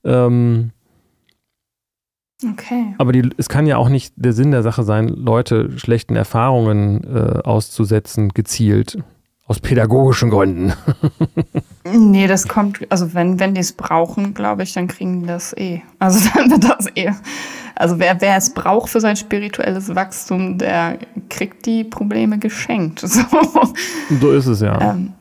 [0.04, 0.72] ähm,
[2.44, 2.96] Okay.
[2.98, 7.04] Aber die, es kann ja auch nicht der Sinn der Sache sein, Leute schlechten Erfahrungen
[7.04, 8.98] äh, auszusetzen, gezielt.
[9.48, 10.74] Aus pädagogischen Gründen.
[11.94, 15.54] nee, das kommt, also wenn, wenn die es brauchen, glaube ich, dann kriegen die das
[15.56, 15.82] eh.
[16.00, 17.12] Also dann wird das eh.
[17.76, 20.98] Also wer, wer es braucht für sein spirituelles Wachstum, der
[21.30, 23.02] kriegt die Probleme geschenkt.
[23.08, 23.22] So,
[24.20, 24.80] so ist es ja.
[24.82, 25.14] Ähm,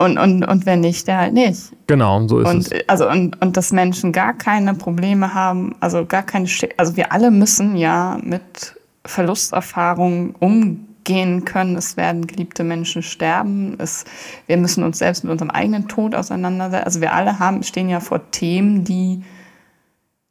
[0.00, 1.72] und, und, und wenn nicht, der halt nicht.
[1.86, 2.88] Genau, so ist und, es.
[2.88, 6.48] Also, und, und dass Menschen gar keine Probleme haben, also gar keine,
[6.78, 11.76] also wir alle müssen ja mit Verlusterfahrungen umgehen können.
[11.76, 13.74] Es werden geliebte Menschen sterben.
[13.78, 14.06] Es,
[14.46, 16.86] wir müssen uns selbst mit unserem eigenen Tod auseinandersetzen.
[16.86, 19.22] Also wir alle haben, stehen ja vor Themen, die,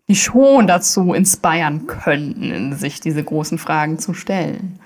[0.08, 4.80] die schon dazu inspirieren könnten, sich diese großen Fragen zu stellen.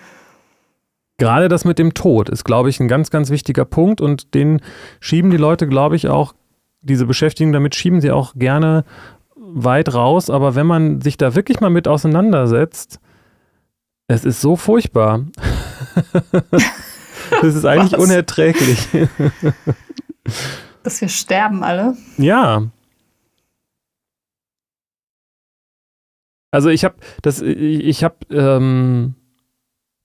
[1.17, 4.61] Gerade das mit dem Tod ist, glaube ich, ein ganz, ganz wichtiger Punkt und den
[4.99, 6.33] schieben die Leute, glaube ich, auch,
[6.81, 8.83] diese Beschäftigung damit schieben sie auch gerne
[9.35, 10.29] weit raus.
[10.29, 12.99] Aber wenn man sich da wirklich mal mit auseinandersetzt,
[14.07, 15.25] es ist so furchtbar.
[17.41, 17.99] Es ist eigentlich Was?
[17.99, 18.87] unerträglich.
[20.83, 21.97] Dass wir sterben alle?
[22.17, 22.67] Ja.
[26.51, 29.15] Also ich habe das, ich habe ähm,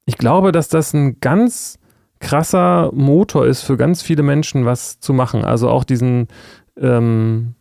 [0.09, 1.79] ich glaube, dass das ein ganz
[2.19, 5.45] krasser Motor ist für ganz viele Menschen, was zu machen.
[5.45, 6.29] Also auch diesen
[6.79, 7.55] ähm,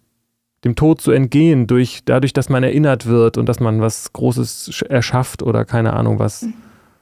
[0.63, 4.85] dem Tod zu entgehen, durch, dadurch, dass man erinnert wird und dass man was Großes
[4.87, 6.47] erschafft oder keine Ahnung was.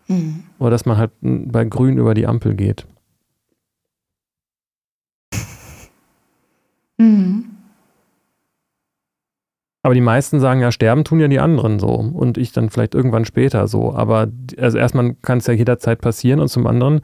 [0.08, 0.46] Mhm.
[0.58, 2.88] Oder dass man halt bei Grün über die Ampel geht.
[6.98, 7.45] Mhm.
[9.86, 12.96] Aber die meisten sagen ja, sterben tun ja die anderen so und ich dann vielleicht
[12.96, 13.94] irgendwann später so.
[13.94, 14.28] Aber
[14.58, 17.02] also erstmal kann es ja jederzeit passieren und zum anderen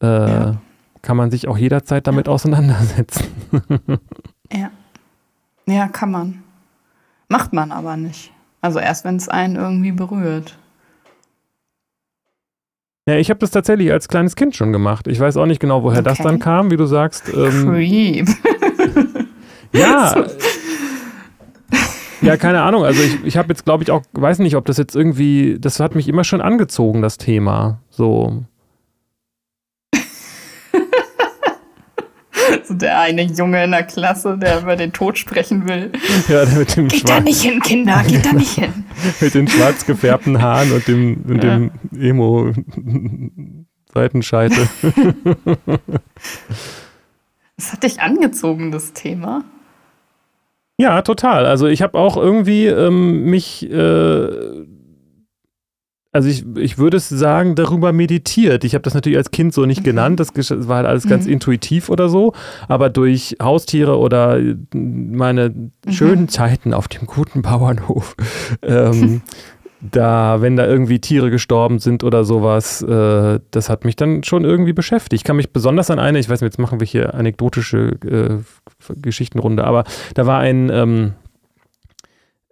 [0.00, 0.54] äh, ja.
[1.02, 2.32] kann man sich auch jederzeit damit ja.
[2.32, 3.24] auseinandersetzen.
[4.52, 4.70] ja.
[5.66, 6.44] Ja, kann man.
[7.28, 8.32] Macht man aber nicht.
[8.60, 10.56] Also erst, wenn es einen irgendwie berührt.
[13.08, 15.08] Ja, ich habe das tatsächlich als kleines Kind schon gemacht.
[15.08, 16.10] Ich weiß auch nicht genau, woher okay.
[16.10, 17.32] das dann kam, wie du sagst.
[17.34, 18.28] Ähm, Creep.
[19.72, 20.24] ja,
[22.22, 22.84] Ja, keine Ahnung.
[22.84, 25.80] Also ich, ich habe jetzt, glaube ich, auch, weiß nicht, ob das jetzt irgendwie, das
[25.80, 27.80] hat mich immer schon angezogen, das Thema.
[27.90, 28.44] So.
[32.64, 35.92] so der eine Junge in der Klasse, der über den Tod sprechen will.
[36.28, 38.84] Ja, der mit dem Geht da nicht hin, Kinder, geht da nicht hin.
[39.20, 41.58] mit den schwarz gefärbten Haaren und dem, und ja.
[41.58, 42.52] dem Emo
[43.92, 44.68] Seitenscheitel.
[47.58, 49.42] Das hat dich angezogen, das Thema.
[50.78, 51.46] Ja, total.
[51.46, 54.28] Also ich habe auch irgendwie ähm, mich, äh,
[56.12, 58.62] also ich, ich würde es sagen, darüber meditiert.
[58.64, 59.84] Ich habe das natürlich als Kind so nicht mhm.
[59.84, 60.32] genannt, das
[60.68, 61.32] war halt alles ganz mhm.
[61.32, 62.34] intuitiv oder so,
[62.68, 64.38] aber durch Haustiere oder
[64.74, 65.72] meine mhm.
[65.90, 68.14] schönen Zeiten auf dem guten Bauernhof
[68.62, 69.22] ähm,
[69.80, 74.44] da, wenn da irgendwie Tiere gestorben sind oder sowas, äh, das hat mich dann schon
[74.44, 75.20] irgendwie beschäftigt.
[75.20, 78.94] Ich kann mich besonders an eine, ich weiß nicht, jetzt machen wir hier anekdotische äh,
[78.94, 81.12] Geschichtenrunde, aber da war ein, ähm,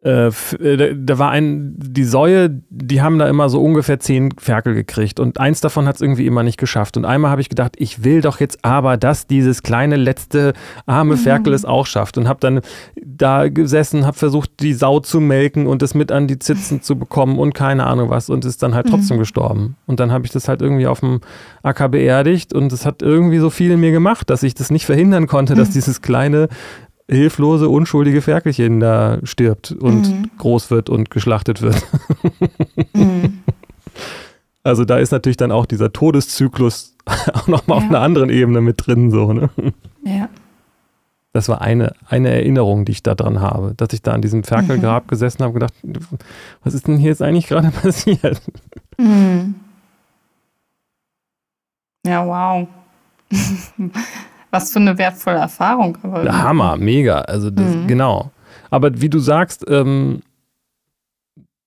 [0.05, 4.75] äh, äh da war ein, die Säue, die haben da immer so ungefähr zehn Ferkel
[4.75, 6.97] gekriegt und eins davon hat es irgendwie immer nicht geschafft.
[6.97, 10.53] Und einmal habe ich gedacht, ich will doch jetzt aber, dass dieses kleine letzte
[10.87, 11.57] arme Ferkel mhm.
[11.57, 12.61] es auch schafft und habe dann
[13.05, 16.97] da gesessen, habe versucht, die Sau zu melken und es mit an die Zitzen zu
[16.97, 19.21] bekommen und keine Ahnung was und ist dann halt trotzdem mhm.
[19.21, 19.77] gestorben.
[19.87, 21.21] Und dann habe ich das halt irgendwie auf dem
[21.63, 24.87] Acker beerdigt und es hat irgendwie so viel in mir gemacht, dass ich das nicht
[24.87, 25.75] verhindern konnte, dass mhm.
[25.75, 26.49] dieses kleine
[27.11, 30.31] hilflose, unschuldige Ferkelchen da stirbt und mhm.
[30.39, 31.83] groß wird und geschlachtet wird.
[32.95, 33.41] mhm.
[34.63, 36.97] Also da ist natürlich dann auch dieser Todeszyklus
[37.33, 37.85] auch nochmal ja.
[37.85, 39.51] auf einer anderen Ebene mit drin, so, ne?
[40.05, 40.29] Ja.
[41.35, 44.45] Das war eine, eine Erinnerung, die ich da dran habe, dass ich da an diesem
[44.45, 45.09] Ferkelgrab mhm.
[45.09, 45.75] gesessen habe und gedacht,
[46.63, 48.41] was ist denn hier jetzt eigentlich gerade passiert?
[48.97, 49.57] Mhm.
[52.07, 52.69] Ja, wow.
[54.55, 55.99] Was für eine wertvolle Erfahrung.
[56.05, 57.23] Aber Hammer, mega.
[57.23, 57.89] Also das, mhm.
[57.89, 58.31] genau.
[58.71, 60.23] Aber wie du sagst, ähm,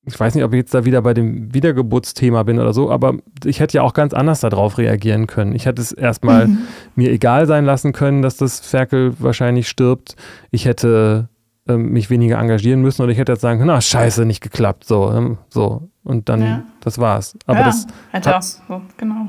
[0.06, 3.16] ich weiß nicht, ob ich jetzt da wieder bei dem Wiedergeburtsthema bin oder so, aber
[3.44, 5.54] ich hätte ja auch ganz anders darauf reagieren können.
[5.54, 6.60] Ich hätte es erstmal mhm.
[6.96, 10.16] mir egal sein lassen können, dass das Ferkel wahrscheinlich stirbt.
[10.52, 11.28] Ich hätte
[11.68, 14.86] ähm, mich weniger engagieren müssen oder ich hätte jetzt sagen na scheiße, nicht geklappt.
[14.86, 15.90] So, ähm, so.
[16.06, 16.64] Und dann, ja.
[16.80, 17.38] das war's.
[17.48, 19.28] Aber ja, das hätte auch so, genau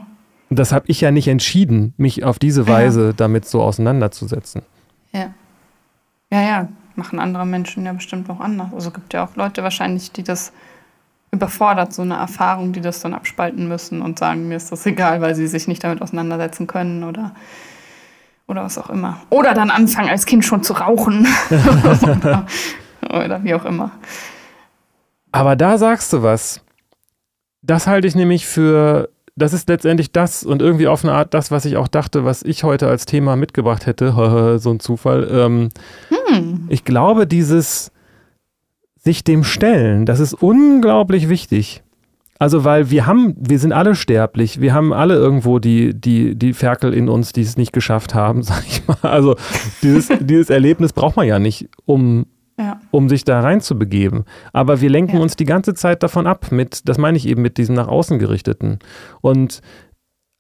[0.51, 3.13] das habe ich ja nicht entschieden, mich auf diese Weise ja.
[3.13, 4.63] damit so auseinanderzusetzen.
[5.13, 5.35] Ja.
[6.31, 8.69] Ja, ja, machen andere Menschen ja bestimmt auch anders.
[8.75, 10.53] Also gibt ja auch Leute wahrscheinlich, die das
[11.31, 15.21] überfordert, so eine Erfahrung, die das dann abspalten müssen und sagen, mir ist das egal,
[15.21, 17.35] weil sie sich nicht damit auseinandersetzen können oder,
[18.47, 19.21] oder was auch immer.
[19.31, 21.27] Oder dann anfangen, als Kind schon zu rauchen.
[21.51, 22.47] oder,
[23.11, 23.91] oder wie auch immer.
[25.33, 26.63] Aber da sagst du was.
[27.61, 31.51] Das halte ich nämlich für das ist letztendlich das und irgendwie auf eine Art das,
[31.51, 34.59] was ich auch dachte, was ich heute als Thema mitgebracht hätte.
[34.59, 35.29] so ein Zufall.
[35.31, 35.69] Ähm,
[36.09, 36.67] hm.
[36.69, 37.93] Ich glaube, dieses
[38.97, 41.83] sich dem stellen, das ist unglaublich wichtig.
[42.41, 46.53] Also, weil wir haben, wir sind alle sterblich, wir haben alle irgendwo die, die, die
[46.53, 48.99] Ferkel in uns, die es nicht geschafft haben, sag ich mal.
[49.03, 49.37] Also,
[49.83, 52.27] dieses, dieses Erlebnis braucht man ja nicht, um
[52.59, 52.81] ja.
[52.91, 54.25] um sich da rein zu begeben.
[54.53, 55.23] Aber wir lenken ja.
[55.23, 58.19] uns die ganze Zeit davon ab, mit, das meine ich eben mit diesem nach außen
[58.19, 58.81] gerichteten.
[59.21, 59.63] Und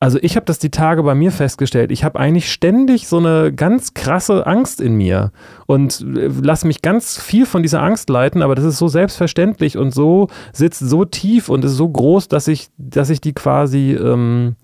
[0.00, 1.90] also ich habe das die Tage bei mir festgestellt.
[1.90, 5.32] Ich habe eigentlich ständig so eine ganz krasse Angst in mir
[5.66, 9.76] und äh, lasse mich ganz viel von dieser Angst leiten, aber das ist so selbstverständlich
[9.76, 13.92] und so sitzt so tief und ist so groß, dass ich, dass ich die quasi
[13.92, 14.54] ähm,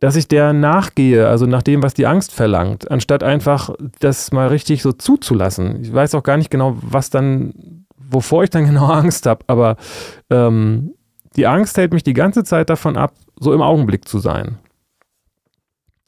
[0.00, 3.70] dass ich der nachgehe, also nach dem, was die Angst verlangt, anstatt einfach
[4.00, 5.82] das mal richtig so zuzulassen.
[5.82, 9.76] Ich weiß auch gar nicht genau, was dann, wovor ich dann genau Angst habe, aber
[10.30, 10.94] ähm,
[11.36, 14.58] die Angst hält mich die ganze Zeit davon ab, so im Augenblick zu sein.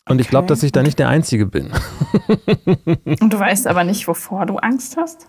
[0.09, 0.22] Und okay.
[0.22, 1.70] ich glaube, dass ich da nicht der Einzige bin.
[3.20, 5.28] Und du weißt aber nicht, wovor du Angst hast?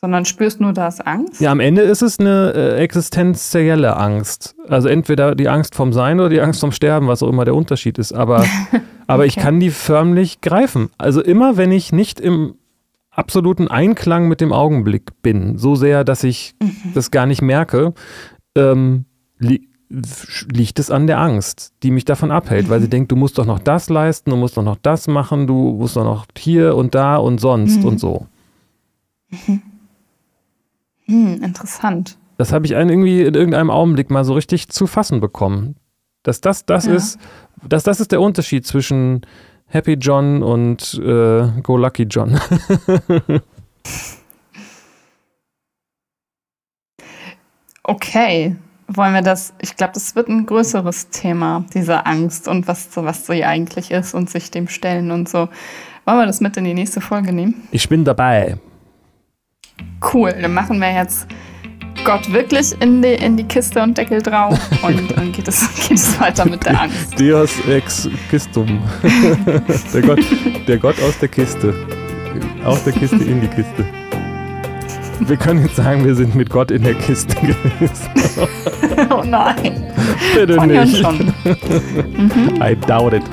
[0.00, 1.40] Sondern spürst nur das Angst?
[1.40, 4.54] Ja, am Ende ist es eine äh, existenzielle Angst.
[4.68, 7.54] Also entweder die Angst vom Sein oder die Angst vom Sterben, was auch immer der
[7.54, 8.12] Unterschied ist.
[8.12, 8.44] Aber,
[9.06, 9.28] aber okay.
[9.28, 10.90] ich kann die förmlich greifen.
[10.98, 12.54] Also immer, wenn ich nicht im
[13.10, 16.92] absoluten Einklang mit dem Augenblick bin, so sehr, dass ich mhm.
[16.94, 17.92] das gar nicht merke,
[18.56, 19.04] ähm,
[19.38, 19.66] li
[20.52, 22.70] liegt es an der Angst, die mich davon abhält, mhm.
[22.70, 22.90] weil sie mhm.
[22.90, 25.96] denkt, du musst doch noch das leisten, du musst doch noch das machen, du musst
[25.96, 27.84] doch noch hier und da und sonst mhm.
[27.86, 28.26] und so.
[29.30, 29.62] Mhm.
[31.08, 32.18] Hm, interessant.
[32.36, 35.76] Das habe ich irgendwie in irgendeinem Augenblick mal so richtig zu fassen bekommen.
[36.22, 36.94] Dass das das ja.
[36.94, 37.18] ist,
[37.66, 39.22] dass das ist der Unterschied zwischen
[39.66, 42.40] Happy John und äh, Go Lucky John.
[47.82, 48.56] okay.
[48.90, 53.26] Wollen wir das, ich glaube, das wird ein größeres Thema, diese Angst und was, was
[53.26, 55.50] sie eigentlich ist und sich dem stellen und so.
[56.06, 57.68] Wollen wir das mit in die nächste Folge nehmen?
[57.70, 58.58] Ich bin dabei.
[60.12, 61.26] Cool, dann machen wir jetzt
[62.04, 65.98] Gott wirklich in die, in die Kiste und Deckel drauf und dann geht es, geht
[65.98, 67.20] es weiter mit der Angst.
[67.20, 68.82] Deus ex Kistum.
[69.92, 70.20] der, Gott,
[70.66, 71.74] der Gott aus der Kiste.
[72.64, 73.84] Aus der Kiste in die Kiste.
[75.20, 78.08] Wir können jetzt sagen, wir sind mit Gott in der Kiste gewesen.
[79.10, 79.92] oh nein.
[80.34, 80.96] Bitte Von nicht.
[80.96, 81.32] Schon.
[81.44, 82.62] mhm.
[82.62, 83.24] I doubt it.